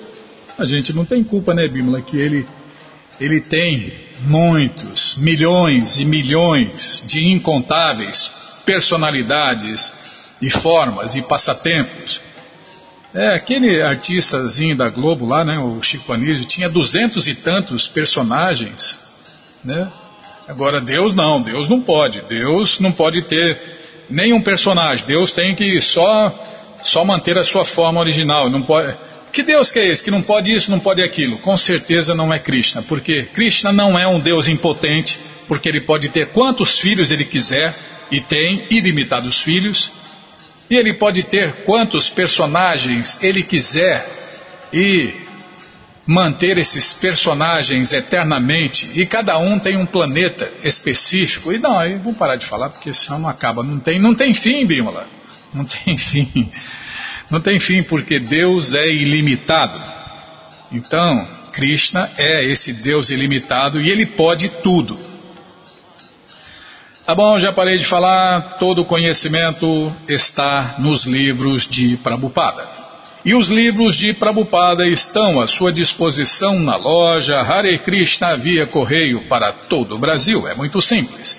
A 0.58 0.66
gente 0.66 0.94
não 0.94 1.04
tem 1.04 1.24
culpa, 1.24 1.54
né, 1.54 1.68
Bímola, 1.68 2.02
que 2.02 2.18
ele, 2.18 2.48
ele 3.20 3.42
tem 3.42 3.92
muitos, 4.22 5.16
milhões 5.18 5.98
e 5.98 6.06
milhões 6.06 7.04
de 7.06 7.28
incontáveis 7.28 8.32
personalidades 8.66 9.94
e 10.42 10.50
formas 10.50 11.16
e 11.16 11.22
passatempos. 11.22 12.22
É, 13.14 13.30
aquele 13.30 13.82
artistazinho 13.82 14.78
da 14.78 14.90
Globo 14.90 15.26
lá, 15.26 15.44
né, 15.44 15.58
o 15.58 15.82
Chico 15.82 16.14
Anísio, 16.14 16.46
tinha 16.46 16.70
duzentos 16.70 17.28
e 17.28 17.34
tantos 17.34 17.88
personagens 17.88 18.98
né? 19.64 19.92
Agora, 20.48 20.80
Deus 20.80 21.14
não, 21.14 21.42
Deus 21.42 21.70
não 21.70 21.82
pode. 21.82 22.22
Deus 22.22 22.80
não 22.80 22.92
pode 22.92 23.22
ter 23.24 23.60
nenhum 24.10 24.42
personagem. 24.42 25.06
Deus 25.06 25.34
tem 25.34 25.54
que 25.54 25.82
só, 25.82 26.34
só 26.84 27.04
manter 27.04 27.38
a 27.38 27.44
sua 27.44 27.66
forma 27.66 28.00
original. 28.00 28.50
Não 28.50 28.62
pode, 28.62 28.96
que 29.32 29.44
Deus 29.44 29.72
que 29.72 29.80
é 29.80 29.88
esse? 29.88 30.04
Que 30.04 30.12
não 30.12 30.22
pode 30.22 30.52
isso, 30.52 30.72
não 30.72 30.80
pode 30.80 31.02
aquilo? 31.02 31.38
Com 31.40 31.56
certeza 31.58 32.16
não 32.16 32.34
é 32.34 32.40
Krishna, 32.40 32.82
porque 32.84 33.24
Krishna 33.34 33.72
não 33.72 33.98
é 33.98 34.08
um 34.08 34.20
Deus 34.20 34.48
impotente, 34.48 35.20
porque 35.48 35.70
ele 35.70 35.82
pode 35.82 36.10
ter 36.10 36.30
quantos 36.32 36.80
filhos 36.80 37.12
ele 37.12 37.26
quiser, 37.26 37.76
e 38.10 38.22
tem 38.22 38.66
ilimitados 38.70 39.42
filhos, 39.42 39.92
e 40.70 40.76
ele 40.76 40.94
pode 40.94 41.24
ter 41.24 41.64
quantos 41.66 42.10
personagens 42.10 43.18
ele 43.22 43.44
quiser, 43.44 44.08
e 44.72 45.28
manter 46.08 46.58
esses 46.58 46.94
personagens 46.94 47.92
eternamente 47.92 48.90
e 48.96 49.06
cada 49.06 49.38
um 49.38 49.60
tem 49.60 49.76
um 49.76 49.86
planeta 49.86 50.50
específico. 50.64 51.52
E 51.52 51.60
não, 51.60 51.78
aí 51.78 51.96
vamos 51.96 52.18
parar 52.18 52.38
de 52.38 52.46
falar 52.46 52.70
porque 52.70 52.94
senão 52.94 53.20
não 53.20 53.30
acaba. 53.30 53.62
Não 53.62 53.78
tem, 53.78 54.00
não 54.00 54.16
tem 54.16 54.34
fim, 54.34 54.66
Bímola. 54.66 55.06
Não 55.54 55.66
tem 55.66 55.98
fim. 55.98 56.52
Não 57.30 57.40
tem 57.40 57.60
fim 57.60 57.84
porque 57.84 58.20
Deus 58.20 58.74
é 58.74 58.88
ilimitado. 58.88 59.82
Então, 60.72 61.28
Krishna 61.52 62.10
é 62.18 62.46
esse 62.46 62.72
Deus 62.74 63.10
ilimitado 63.10 63.82
e 63.82 63.90
ele 63.90 64.06
pode 64.06 64.50
tudo. 64.64 64.98
Tá 67.06 67.16
bom, 67.16 67.40
já 67.40 67.54
parei 67.54 67.78
de 67.78 67.86
falar. 67.86 68.58
Todo 68.60 68.82
o 68.82 68.86
conhecimento 68.86 69.94
está 70.08 70.76
nos 70.78 71.06
livros 71.06 71.66
de 71.68 71.96
Prabhupada. 71.98 72.68
E 73.24 73.34
os 73.34 73.50
livros 73.50 73.96
de 73.96 74.14
Prabhupada 74.14 74.88
estão 74.88 75.42
à 75.42 75.48
sua 75.48 75.72
disposição 75.72 76.60
na 76.60 76.76
loja 76.76 77.40
Hare 77.40 77.78
Krishna 77.80 78.38
via 78.38 78.68
correio 78.68 79.22
para 79.22 79.52
todo 79.52 79.96
o 79.96 79.98
Brasil. 79.98 80.48
É 80.48 80.54
muito 80.54 80.82
simples. 80.82 81.36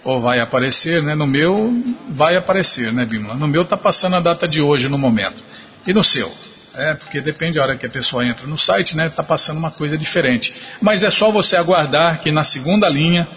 ou 0.03 0.21
vai 0.21 0.41
aparecer, 0.41 1.05
né? 1.05 1.15
No 1.15 1.25
meu 1.25 1.73
vai 2.09 2.35
aparecer, 2.35 2.93
né, 2.93 3.05
Bimla? 3.05 3.35
No 3.35 3.47
meu 3.47 3.63
está 3.63 3.77
passando 3.77 4.17
a 4.17 4.21
data 4.21 4.49
de 4.49 4.61
hoje 4.61 4.89
no 4.89 4.99
momento. 4.99 5.41
E 5.87 5.93
no 5.93 6.03
seu? 6.03 6.29
É, 6.75 6.95
porque 6.95 7.21
depende 7.21 7.57
da 7.57 7.63
hora 7.63 7.77
que 7.77 7.87
a 7.87 7.91
pessoa 7.91 8.27
entra 8.27 8.45
no 8.49 8.59
site, 8.59 8.97
né? 8.97 9.07
Está 9.07 9.23
passando 9.23 9.59
uma 9.59 9.71
coisa 9.71 9.97
diferente. 9.97 10.53
Mas 10.81 11.05
é 11.05 11.13
só 11.13 11.31
você 11.31 11.55
aguardar 11.55 12.23
que 12.23 12.33
na 12.33 12.43
segunda 12.43 12.89
linha 12.89 13.29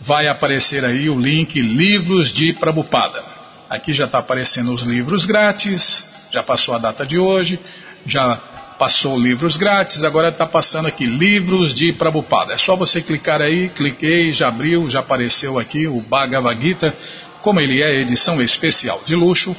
vai 0.00 0.26
aparecer 0.26 0.84
aí 0.84 1.08
o 1.08 1.16
link 1.16 1.60
Livros 1.60 2.32
de 2.32 2.52
Prabupada. 2.52 3.22
Aqui 3.70 3.92
já 3.92 4.06
está 4.06 4.18
aparecendo 4.18 4.74
os 4.74 4.82
livros 4.82 5.24
grátis, 5.24 6.10
já 6.32 6.42
passou 6.42 6.74
a 6.74 6.78
data 6.78 7.06
de 7.06 7.18
hoje, 7.18 7.60
já 8.06 8.36
passou 8.78 9.18
livros 9.18 9.56
grátis, 9.56 10.02
agora 10.02 10.30
está 10.30 10.46
passando 10.46 10.88
aqui 10.88 11.04
livros 11.04 11.74
de 11.74 11.92
Prabupada. 11.92 12.54
É 12.54 12.58
só 12.58 12.74
você 12.74 13.00
clicar 13.00 13.40
aí, 13.40 13.68
cliquei, 13.68 14.32
já 14.32 14.48
abriu, 14.48 14.90
já 14.90 15.00
apareceu 15.00 15.58
aqui 15.58 15.86
o 15.86 16.00
Bhagavad 16.00 16.60
Gita, 16.60 16.96
como 17.42 17.60
ele 17.60 17.82
é 17.82 18.00
edição 18.00 18.42
especial 18.42 19.00
de 19.06 19.14
luxo, 19.14 19.54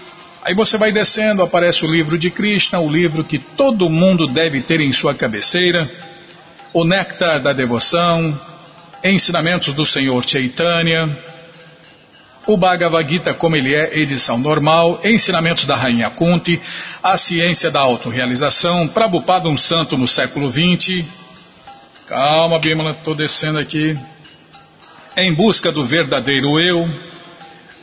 Aí 0.45 0.53
você 0.53 0.77
vai 0.77 0.91
descendo, 0.91 1.41
aparece 1.41 1.85
o 1.85 1.89
livro 1.89 2.17
de 2.17 2.29
Krishna, 2.29 2.77
o 2.77 2.91
livro 2.91 3.23
que 3.23 3.39
todo 3.39 3.89
mundo 3.89 4.27
deve 4.27 4.61
ter 4.61 4.81
em 4.81 4.91
sua 4.91 5.15
cabeceira, 5.15 5.89
o 6.73 6.83
Néctar 6.83 7.41
da 7.41 7.53
Devoção, 7.53 8.37
Ensinamentos 9.01 9.73
do 9.73 9.85
Senhor 9.85 10.21
Chaitanya, 10.27 11.09
o 12.45 12.57
Bhagavad 12.57 13.09
Gita 13.09 13.33
como 13.33 13.55
ele 13.55 13.73
é, 13.73 13.99
edição 13.99 14.37
normal, 14.37 14.99
Ensinamentos 15.03 15.65
da 15.65 15.75
Rainha 15.75 16.09
Kunti, 16.09 16.61
A 17.01 17.17
Ciência 17.17 17.71
da 17.71 17.79
Autorrealização, 17.79 18.87
Prabhupada 18.87 19.47
um 19.47 19.57
Santo 19.57 19.97
no 19.97 20.07
século 20.07 20.51
XX. 20.51 21.05
Calma, 22.07 22.59
Bimala, 22.59 22.91
estou 22.91 23.15
descendo 23.15 23.59
aqui. 23.59 23.97
Em 25.15 25.33
Busca 25.33 25.71
do 25.71 25.85
Verdadeiro 25.85 26.59
Eu, 26.59 26.89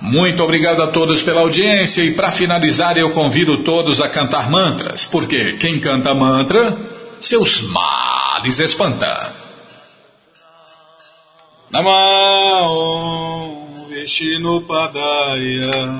Muito 0.00 0.42
obrigado 0.44 0.80
a 0.80 0.88
todos 0.88 1.22
pela 1.22 1.40
audiência 1.40 2.02
e 2.02 2.14
para 2.14 2.30
finalizar 2.30 2.96
eu 2.96 3.10
convido 3.10 3.64
todos 3.64 4.00
a 4.00 4.08
cantar 4.08 4.48
mantras, 4.48 5.04
porque 5.04 5.54
quem 5.54 5.80
canta 5.80 6.14
mantra, 6.14 6.76
seus 7.20 7.62
males 7.62 8.60
espanta. 8.60 9.34
Namah 11.70 12.68
Vishnu 13.88 14.62
Padaya 14.62 15.98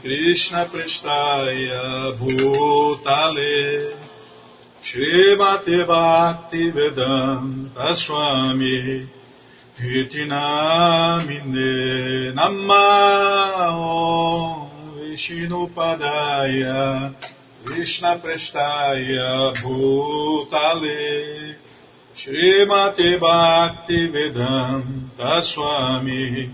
Krishna 0.00 0.64
Prestaya 0.66 2.12
Bhutale 2.18 3.94
Srimati 4.82 5.84
Bhakti 5.84 6.70
Vedanta 6.70 7.94
Swami 7.94 9.19
Itinamine 9.80 11.72
Namah 12.36 13.80
Vishnu 14.96 15.68
Padaya 15.68 17.14
Krishna 17.64 18.18
Prestaya 18.18 19.54
Bhutale 19.56 21.54
Srimati 22.14 23.18
Bhakti 23.18 24.08
Vedanta 24.08 25.42
Swami 25.42 26.50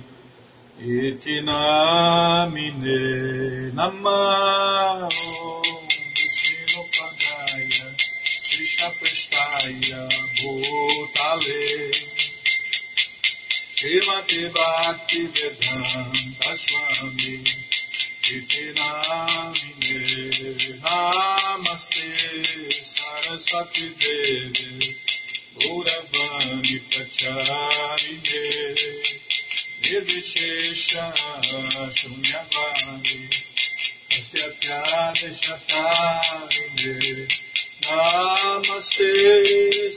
Iti 0.79 1.41
namine 1.41 3.01
namah 3.73 5.09
Bhakti 14.57 15.21
Vedanta 15.27 16.57
Swami 16.57 17.45
Iti 18.37 18.65
Namine 18.77 20.01
Namaste 20.81 22.07
Saraswati 22.93 23.87
Devi 24.01 24.97
Gauravani 25.61 26.77
Pracharine 26.89 28.41
Nirvishesha 29.83 31.05
Shunyavani 31.97 33.21
Asyatyade 34.17 35.29
Shatarine 35.43 36.95
Namaste 37.85 39.09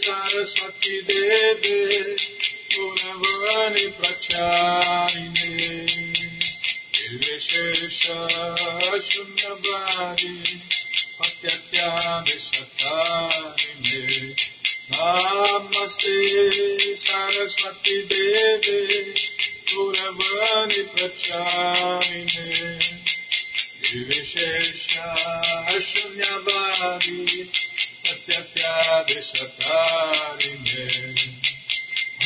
Saraswati 0.04 0.96
Devi 1.08 2.39
गुणवाणि 2.75 3.87
प्रचारिणे 3.99 5.51
निर्विशेष 6.95 8.01
शून्यवाणी 9.11 10.35
पश्यत्यादिशतारिणे 11.21 14.03
नमस्ते 14.91 16.17
सरस्वती 16.97 17.97
देवे 18.03 19.03
Guravani 19.75 20.83
Pracharine 20.93 22.47
Vivishesha 23.83 25.09
Shunyavadi 25.87 27.19
Pastyapyadeshatarine 28.05 30.58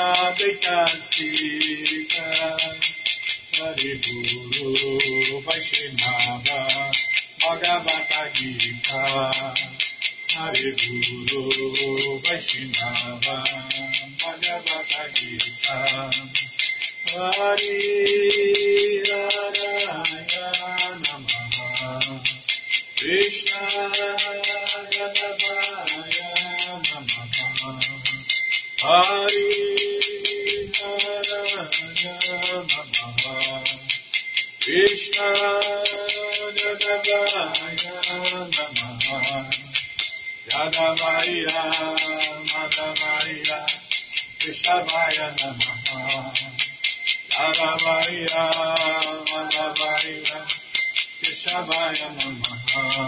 Advaita 0.00 0.78
Hari 3.52 3.92
Guru 4.00 5.40
Vaishnava 5.44 6.60
Bhagavata 7.40 8.22
Gita 8.32 9.02
Hari 10.32 10.70
Guru 10.80 12.18
Vaishnava 12.24 13.36
Bhagavata 14.20 15.02
Gita 15.12 15.78
Namaha 17.12 17.60
Namaha 21.04 21.40
Yadavaya 36.60 37.32
Namaha 38.52 39.40
Yadavaya 40.52 41.62
Madhavaya 42.44 43.58
Krishavaya 44.38 45.26
Namaha 45.40 46.00
Yadavaya 47.32 48.44
Madhavaya 49.32 50.38
Krishavaya 51.22 52.08
Namaha 52.20 53.06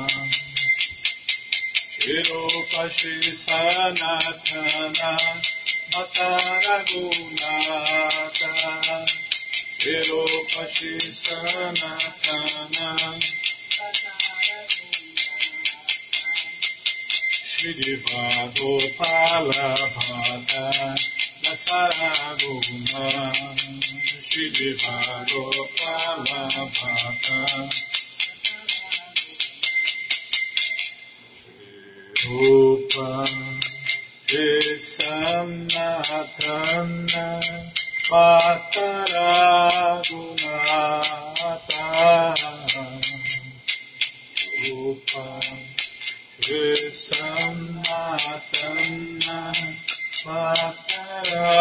Shiropa 2.01 2.83
Shri 2.89 3.33
Sanatana 3.37 5.13
Matara 5.93 6.77
Gunata 6.89 8.51
Virupachi 9.83 10.95
Sanatana 11.11 12.89
Shriva 17.51 18.23
Gopala 18.55 19.75
Bhata 19.95 20.65
Dasara 21.43 22.11
Guna 22.39 23.07
Shriva 24.31 24.97
Gopala 25.27 26.41
Bhata 26.77 27.35
Rupa 32.25 33.11
Sanatana 34.79 36.23
Matara 38.13 39.33
Gunata 40.05 41.81
Rupa 44.69 45.27
Krisammasana 46.45 47.17
Matara 50.27 51.57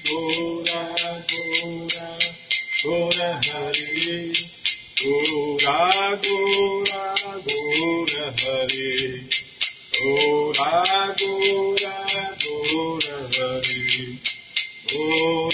Gora 0.04 0.84
Gora 1.32 2.08
Gora 2.84 3.30
Hari 3.48 4.36
Gora 5.00 5.80
Gora 6.24 7.08
Gora 7.48 7.78
Gora 8.04 8.52
Gora 9.96 11.16
Gora 11.18 12.03
Hari. 13.44 14.20
Oh, 14.96 15.50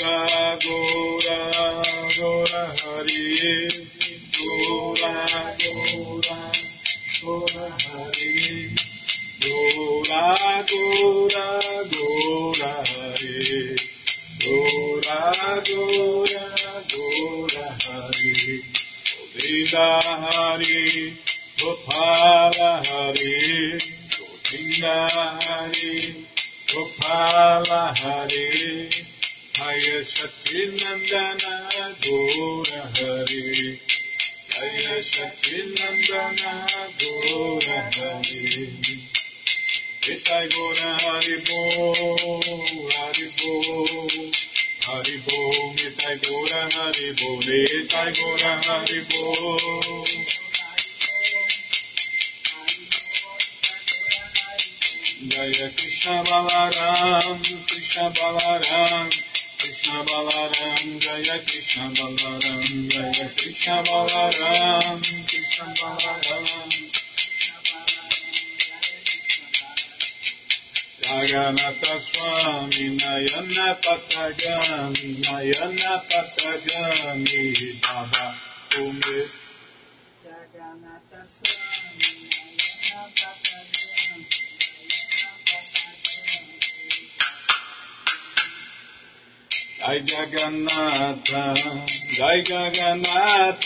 जय 91.60 92.42
जगन्नाथ 92.48 93.66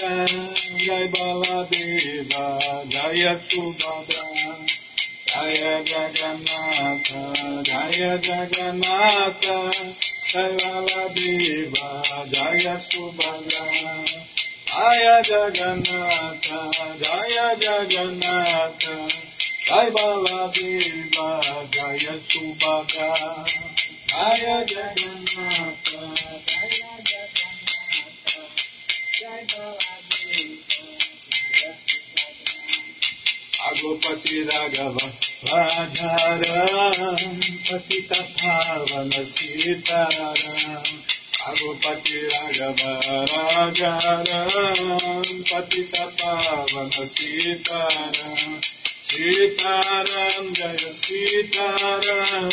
जय 0.83 1.05
बलदेव 1.07 2.31
जय 2.93 3.35
सुभद्रा 3.43 4.55
जय 5.27 5.83
जगन्नाथ 5.89 7.11
जय 7.67 8.17
जगन्नाथ 8.17 9.45
जय 10.29 10.49
बलदेव 10.63 11.73
जय 12.33 12.77
सुभद्रा 12.85 13.65
जय 14.69 15.21
जगन्नाथ 15.29 16.49
जय 17.03 17.55
जगन्नाथ 17.61 18.87
जय 19.67 19.89
बलदेव 19.89 21.15
जय 21.75 22.17
सुभद्रा 22.29 23.13
जय 24.09 24.63
जगन्नाथ 24.65 25.93
पति 34.03 34.39
राघव 34.43 34.97
राधाराम 35.49 37.17
पतित 37.67 38.13
पावन 38.13 39.09
सीताराम 39.25 40.33
रघुपति 41.45 42.19
राघव 42.25 42.81
राघाराम 43.31 44.97
पतित 45.51 45.97
पावन 46.21 46.89
सीताराम 47.15 48.59
सीताराम 49.09 50.51
जय 50.53 50.93
सीताराम 51.01 52.49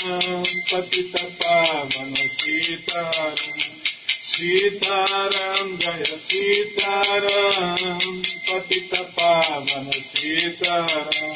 पतित 0.72 1.16
पावन 1.42 2.14
सीताराम 2.14 3.79
सीताराम 4.40 5.76
जय 5.76 6.04
सीताराम 6.18 7.96
पतित 8.46 8.94
पावन 9.16 9.90
सीताराम 9.90 11.34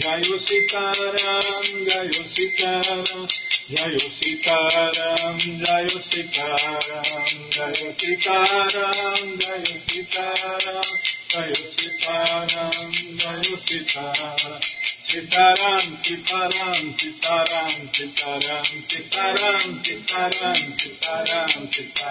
जय 0.00 0.38
सीताराम 0.38 1.84
जय 1.84 2.10
सीताराम 2.24 3.26
जय 3.70 3.98
सीताराम 3.98 5.38
जय 5.38 5.88
सीताराम 6.00 7.38
जय 7.50 7.92
सीताराम 7.92 9.36
जय 9.38 9.78
सीताराम 9.78 10.94
जय 11.30 11.54
सीताराम 11.54 12.90
जय 12.90 13.56
सीताराम 13.56 14.75
सीताराम 15.16 15.94
सीताराम 16.06 16.90
सीताराम 17.00 17.68
सीताराम 17.96 18.80
सीताराम 18.88 19.78
सीताराम 19.84 20.74
सीताराम 20.80 21.66
सीता 21.76 22.10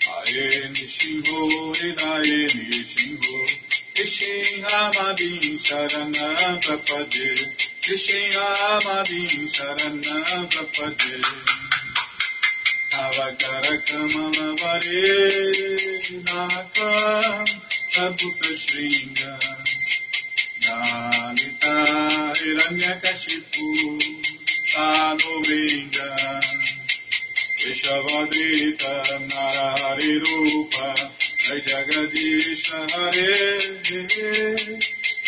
हरे 0.06 0.48
नृसिंहो 0.68 1.44
हृदये 1.72 2.44
नृसिंहो 2.54 3.44
Nishinhamabim 3.96 5.44
Sarana 5.66 6.26
Prapade 6.62 7.28
Nishinhamabim 7.82 9.34
Sarana 9.50 10.16
mita 10.46 11.18
Navakarakamalaware 12.92 15.02
Nakam 16.24 17.46
Sabhutashringa 17.92 19.32
Nalita 20.62 21.74
Hiranyakashipu 22.38 23.66
Tanuvinga 24.72 26.08
Vishavadrita 27.58 28.92
Narari 29.28 30.12
Rupa 30.22 30.86
Jagadish 31.50 32.64
हरे 32.72 33.30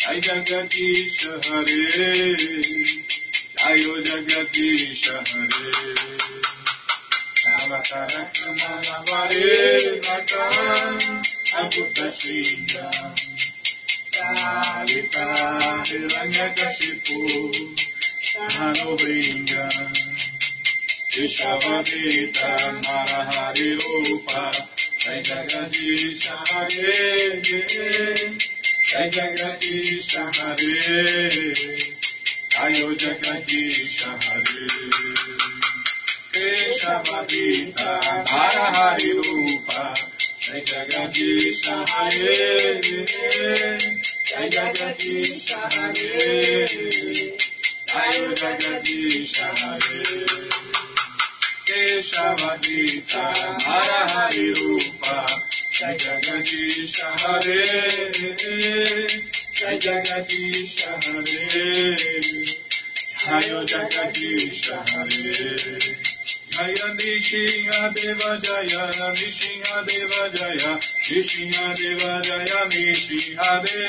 जय 0.02 0.20
जगदीश 0.26 1.18
हरे 1.46 1.80
आयो 3.66 3.94
जगदीश 4.08 5.02
हरे 5.10 5.46
नवतरे 7.46 8.22
अभुत 11.60 11.98
श्रीया 12.18 12.86
कालिता 14.16 15.26
रङ्गकशिपु 15.92 17.18
सानुवृङ्ग 18.28 19.52
ऋषवदीता 21.16 22.52
नरहरिरूपा 22.84 24.44
Jai 25.02 25.18
Jagadish 25.20 26.24
Hare 26.30 27.42
Jai 28.88 29.06
Jagadish 29.10 30.14
Hare 30.14 30.74
Jai 32.52 32.70
Jagadish 33.02 33.98
Hare 33.98 34.44
Keshavadita 36.32 37.90
Hara 38.30 38.66
Hari 38.76 39.10
Rupa 39.14 39.82
Jai 40.38 40.60
Jagadish 40.70 41.66
Hare 41.90 42.80
Jai 44.28 44.46
Jagadish 44.54 45.50
Hare 45.50 46.06
Jai 47.90 48.16
Jagadish 48.40 49.36
Hare 49.58 50.00
Keshavadita 51.66 53.24
Hara 53.66 54.00
Hari 54.12 54.46
Rupa 54.52 54.91
Jagadish 55.82 57.00
हरे 57.20 57.60
जय 59.58 59.78
जगदीश 59.84 60.76
हरे 60.88 61.46
जय 63.22 63.64
जगदीश 63.72 64.70
हरे 64.82 65.22
जय 66.54 66.78
नृसिंहदेव 66.98 68.20
जय 68.44 68.74
नृसिंहदेव 69.00 70.12
जय 70.36 70.62
नृसिंहदेव 71.10 72.02
जय 72.22 72.54
नृसिंहदेव 72.74 73.80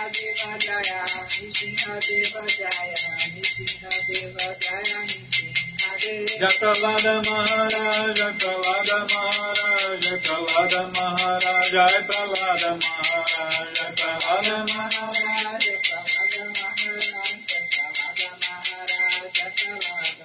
Nrisimhadeva 0.00 0.56
Jaya, 0.58 0.98
Nrisimhadeva 1.28 2.42
Jaya, 2.56 3.02
Nrisimhadeva 3.28 4.46
Jaya, 4.60 5.00
Jatalada 6.00 7.20
Maharaj, 7.28 8.16
Jatalada 8.16 9.04
Maharaj, 9.12 10.00
Jatalada 10.00 10.80
Maharaj, 10.96 11.68
Jatalada 11.74 12.70
Maharaj, 12.80 13.68
Jatalada 13.76 14.56
Maharaj, 14.64 15.60
Jatalada 15.60 16.44
Maharaj, 16.56 17.36
Jatalada 17.44 18.32
Maharaj, 18.40 19.28
Jatalada 19.36 20.24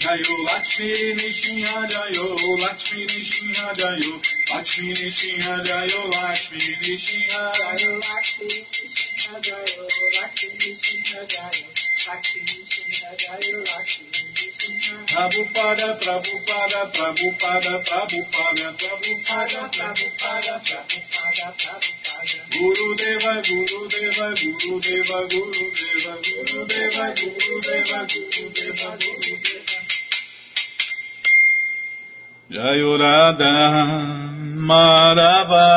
Jayo 0.00 0.32
Lakshmi 0.48 1.12
Nishinha 1.12 1.84
Jayo 1.92 2.24
Lakshmi 2.62 3.04
Nishinha 3.04 3.66
Jayo 3.76 4.16
Lakshmi 4.48 4.96
Nishinha 4.96 5.60
Jayo 5.60 6.08
Lakshmi 6.08 6.72
Nishinha 6.80 7.52
Jayo 7.52 7.92
Lakshmi 8.08 8.56
Nishinha 8.88 9.36
Jayo 9.44 9.84
Lakshmi 12.08 12.40
Nishinha 12.40 13.12
Jayo 13.20 13.60
Prabhupada, 14.80 15.92
Prabhupada, 16.00 16.88
Prabhupada, 16.88 17.84
Prabhupada, 17.84 18.72
Prabhupada, 18.80 19.68
Prabhupada, 19.68 20.56
Prabhupada, 20.64 21.52
Prabhupada. 21.60 22.40
Guru 22.48 22.88
Deva, 22.96 23.34
Guru 23.44 23.80
Deva, 23.92 24.32
Guru 24.40 24.80
Deva, 24.80 25.18
Guru 25.28 25.68
Deva, 25.76 26.16
Guru 26.24 26.64
Deva, 26.64 27.12
Guru 27.12 27.60
Deva, 27.60 28.08
Guru 28.08 28.48
Deva, 28.56 28.90
Guru 28.96 29.36
Deva. 29.44 29.80
Jayurada 32.50 33.52
Madhava 34.56 35.68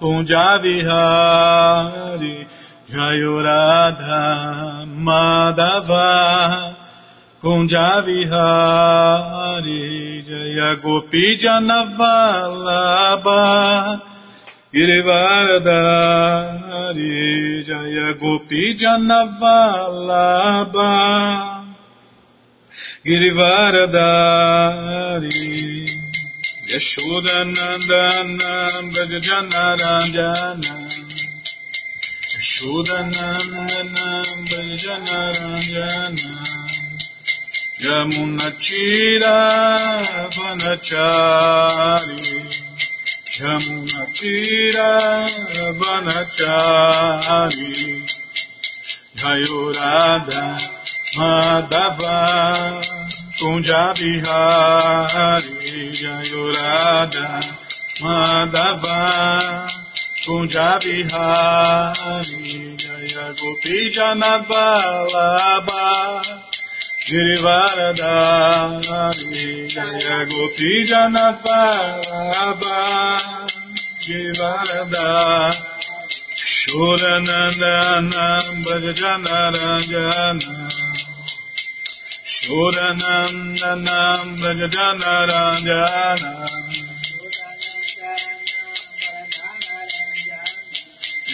Kunjavihari 0.00 0.86
Jayurada 2.90 4.20
Madhava 4.84 6.77
Kunjavihari 7.42 8.22
Jayagopi 10.28 11.24
Janavalabha 11.38 13.42
Girivardhari 14.74 17.14
Jayagopi 17.68 18.62
Janavalabha 18.80 20.92
Girivardhari 23.06 25.40
Yashodanandanam 26.74 28.84
Brajajanaranjanam 28.92 30.82
Yashodanandanam 32.34 34.26
Brajajanaranjanam 34.48 36.47
Yamunachira 37.88 39.36
Vanachari 40.36 42.20
Yamunachira 43.40 44.90
Vanachari 45.80 47.72
Jayurada 49.16 50.44
Madhava 51.16 52.18
Kunjabihari 53.38 54.76
Jayurada 56.00 57.28
Madhava 58.02 59.00
Kunjabihari 60.24 61.16
Jaya 62.76 63.26
Gopi 63.38 63.78
Janavalabha 63.94 65.86
Girivaradari 67.08 69.48
Jaya 69.72 70.18
Gopi 70.28 70.72
Janavalabha 70.88 72.78
Girivaradari 74.04 75.60
Shuranandanam 76.52 78.46
Bhajajanarajana 78.64 80.56
Shuranandanam 82.34 84.24
Bhajajanarajana 84.40 86.30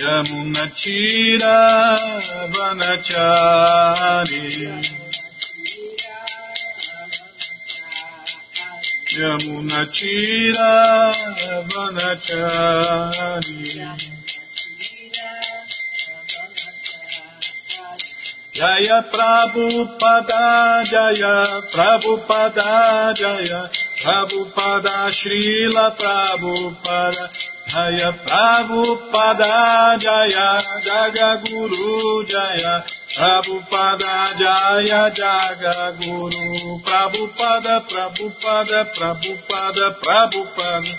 Yamunachira 0.00 1.56
Vanachari 2.54 4.42
Yamunachira 9.18 10.74
Vanachari 11.70 13.14
Jaya 18.54 18.98
Prabhupada 19.10 20.82
Jaya 20.86 21.34
Prabhupada 21.74 23.14
Jaya 23.14 23.62
Prabhupada 24.02 25.10
Srila 25.10 25.90
Prabhupada 25.98 27.30
Jaya 27.66 28.10
Prabhupada 28.22 29.54
Jaya 29.98 30.58
Jaga 30.82 31.30
Guru 31.42 32.22
Jaya 32.26 32.82
Prabhupada 33.14 34.34
Jaya 34.34 35.06
Jaga 35.14 35.94
Guru. 36.02 36.78
Prabhupada 36.82 37.86
Prabhupada 37.86 38.90
Prabhupada 38.90 39.86
Prabhupada. 40.02 40.92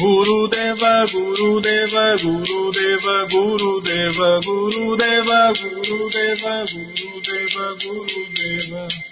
Guru 0.00 0.48
Deva 0.48 1.04
Guru 1.12 1.60
Deva 1.60 2.16
Guru 2.16 2.72
Deva 2.72 3.16
Guru 3.28 3.80
Deva 3.84 4.40
Guru 4.40 4.96
Deva 4.96 5.52
Guru 5.52 6.08
Deva 6.08 6.64
Guru 6.64 7.20
Deva 7.20 7.66
Guru 7.76 8.22
Deva 8.32 9.09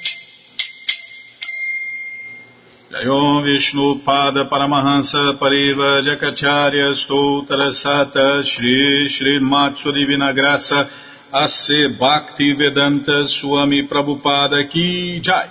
Jayom 2.90 3.44
Vishnu 3.44 4.00
Pada 4.02 4.48
Paramahansa 4.48 5.38
Pariva 5.38 6.00
Jakacharya 6.00 6.94
Stoutra 6.94 7.68
Sata 7.70 8.42
Shri 8.42 9.06
Shri 9.06 9.40
Matsu 9.40 9.92
Divina 9.92 10.32
Graça 10.32 10.88
A.C. 11.30 11.98
Bhakti 12.00 12.54
Vedanta 12.54 13.28
Swami 13.28 13.86
Prabhupada 13.86 14.66
Ki 14.70 15.20
Jai 15.20 15.50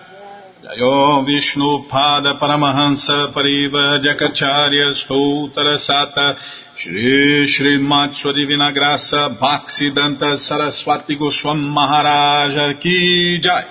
Jayom 0.63 1.27
Vishnu 1.27 1.85
Pada 1.87 2.39
Paramahansa 2.39 3.31
Pariva 3.31 4.01
Jakacharya 4.01 4.95
Stoutra 4.95 5.77
Sata 5.77 6.35
Shri 6.75 7.45
Shri 7.45 7.77
Matsu 7.77 8.33
Divina 8.33 8.73
Graça 8.73 9.37
Bhaksidanta 9.39 10.39
Saraswati 10.39 11.15
Goswam 11.15 11.59
Maharaja 11.59 12.73
Ki 12.79 13.39
Jai 13.39 13.63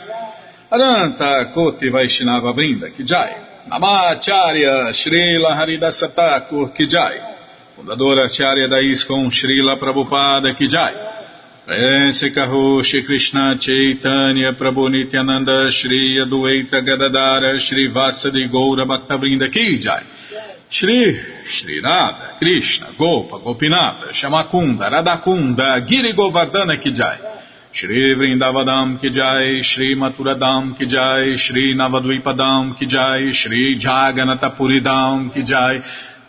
Aranta 0.70 1.52
Koti 1.52 1.88
Vaishnava 1.90 2.52
Brinda 2.54 2.94
Ki 2.96 3.02
Jai 3.02 3.45
Namacharya 3.68 4.92
Srila 4.92 5.56
Haridasa 5.56 6.14
Thakur 6.14 6.72
Ki 6.72 6.86
Jai. 6.86 7.18
Fundadora 7.76 8.26
Acharya 8.26 8.68
da 8.68 8.78
ISKCON 8.78 9.28
Srila 9.28 9.76
Prabhupada 9.76 10.54
Ki 10.56 10.68
Jai. 10.68 10.94
Prense 11.66 12.30
Kaho 12.30 12.80
Shri 12.84 13.04
Krishna 13.04 13.56
Chaitanya 13.58 14.52
Prabhu 14.52 14.88
Nityananda 14.88 15.68
Shri 15.68 16.16
Adueita 16.24 16.80
Gadadara 16.86 17.58
Shri 17.58 17.90
Vasadi 17.92 18.48
Goura 18.48 18.86
Bhaktavrinda 18.86 19.50
Ki 19.50 19.80
Jai. 19.80 20.04
Shri 20.70 21.20
Shri 21.44 21.80
Radha 21.80 22.36
Krishna 22.38 22.94
Gopa 22.96 23.40
Gopinata 23.40 24.12
Shamakunda 24.12 24.88
Radakunda 24.88 25.84
Giri 25.88 26.12
Govardhana 26.12 26.80
Ki 26.80 26.92
Jai 26.92 27.35
Shri 27.76 28.14
Vrindavadam 28.16 28.98
Ki 28.98 29.10
Jai 29.10 29.60
Shri 29.60 29.94
Maturadam 29.94 30.74
Ki 30.78 30.86
Jai 30.86 31.36
Shri 31.36 31.74
Navadvipadam 31.76 32.78
Ki 32.78 32.86
Jai 32.86 33.32
Shri 33.32 33.78
Jaganatapuridam 33.78 35.30
Ki 35.34 35.42
Jai 35.42 35.82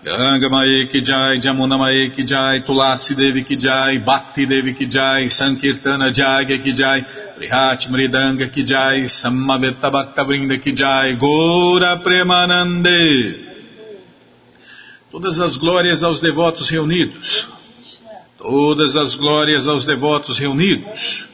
Ganga 0.04 0.50
Mae 0.50 0.88
Ki 0.92 1.02
Jai, 1.02 1.40
Jamuna 1.40 1.78
Mae 1.80 2.10
Ki 2.16 2.24
Jai, 2.26 2.64
Tulasi 2.68 3.16
Devi 3.16 3.44
Ki 3.44 3.56
Jai, 3.56 3.98
Bhakti 4.06 4.46
Devi 4.46 4.74
Ki 4.74 4.88
Jai, 4.88 5.28
Sankirtana 5.28 6.12
Jagya 6.14 6.62
Ki 6.64 6.74
Jai, 6.74 7.02
Prihat 7.38 7.88
Mridanga 7.90 8.52
Ki 8.54 8.64
Jai, 8.64 9.04
Samaveta 9.04 9.90
Bhakta 9.90 10.24
Vrinda 10.24 10.62
Ki 10.62 10.74
Jai, 10.74 11.16
Gora 11.16 12.00
Premanande. 12.04 13.48
Todas 15.12 15.40
as 15.40 15.58
glórias 15.58 16.04
aos 16.04 16.22
devotos 16.22 16.70
reunidos. 16.70 17.48
Todas 18.38 18.96
as 18.96 19.16
glórias 19.16 19.66
aos 19.68 19.86
devotos 19.86 20.38
reunidos. 20.38 21.28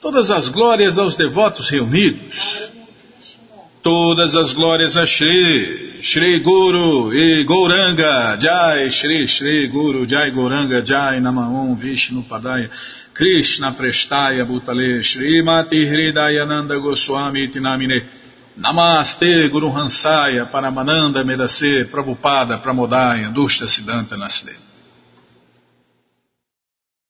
Todas 0.00 0.30
as 0.30 0.48
glórias 0.48 0.96
aos 0.96 1.14
devotos 1.14 1.68
reunidos. 1.68 2.70
Todas 3.82 4.34
as 4.34 4.52
glórias 4.54 4.96
a 4.96 5.06
Shri, 5.06 6.00
Shri 6.02 6.38
Guru 6.40 7.12
e 7.12 7.44
Gouranga, 7.44 8.36
Jai, 8.38 8.90
Shri, 8.90 9.26
Shri 9.26 9.68
Guru, 9.68 10.06
Jai 10.06 10.30
Gouranga, 10.30 10.82
Jai 10.82 11.20
Namaon, 11.20 11.74
Vishnu 11.76 12.22
Padaya, 12.22 12.70
Krishna 13.14 13.72
Prestaya 13.72 14.44
Bhutale, 14.44 15.02
Shri 15.02 15.42
Mati 15.42 15.86
Hridayananda 15.86 16.78
Goswami 16.80 17.48
Tinamine, 17.48 18.06
Namaste 18.58 19.50
Guru 19.50 19.70
Hansaya, 19.70 20.50
Paramananda 20.50 21.22
Medase, 21.22 21.90
Prabhupada, 21.90 22.62
Pramodaya, 22.62 23.32
Dushta 23.32 23.66
Siddhanta 23.66 24.16
Nasdeva. 24.16 24.69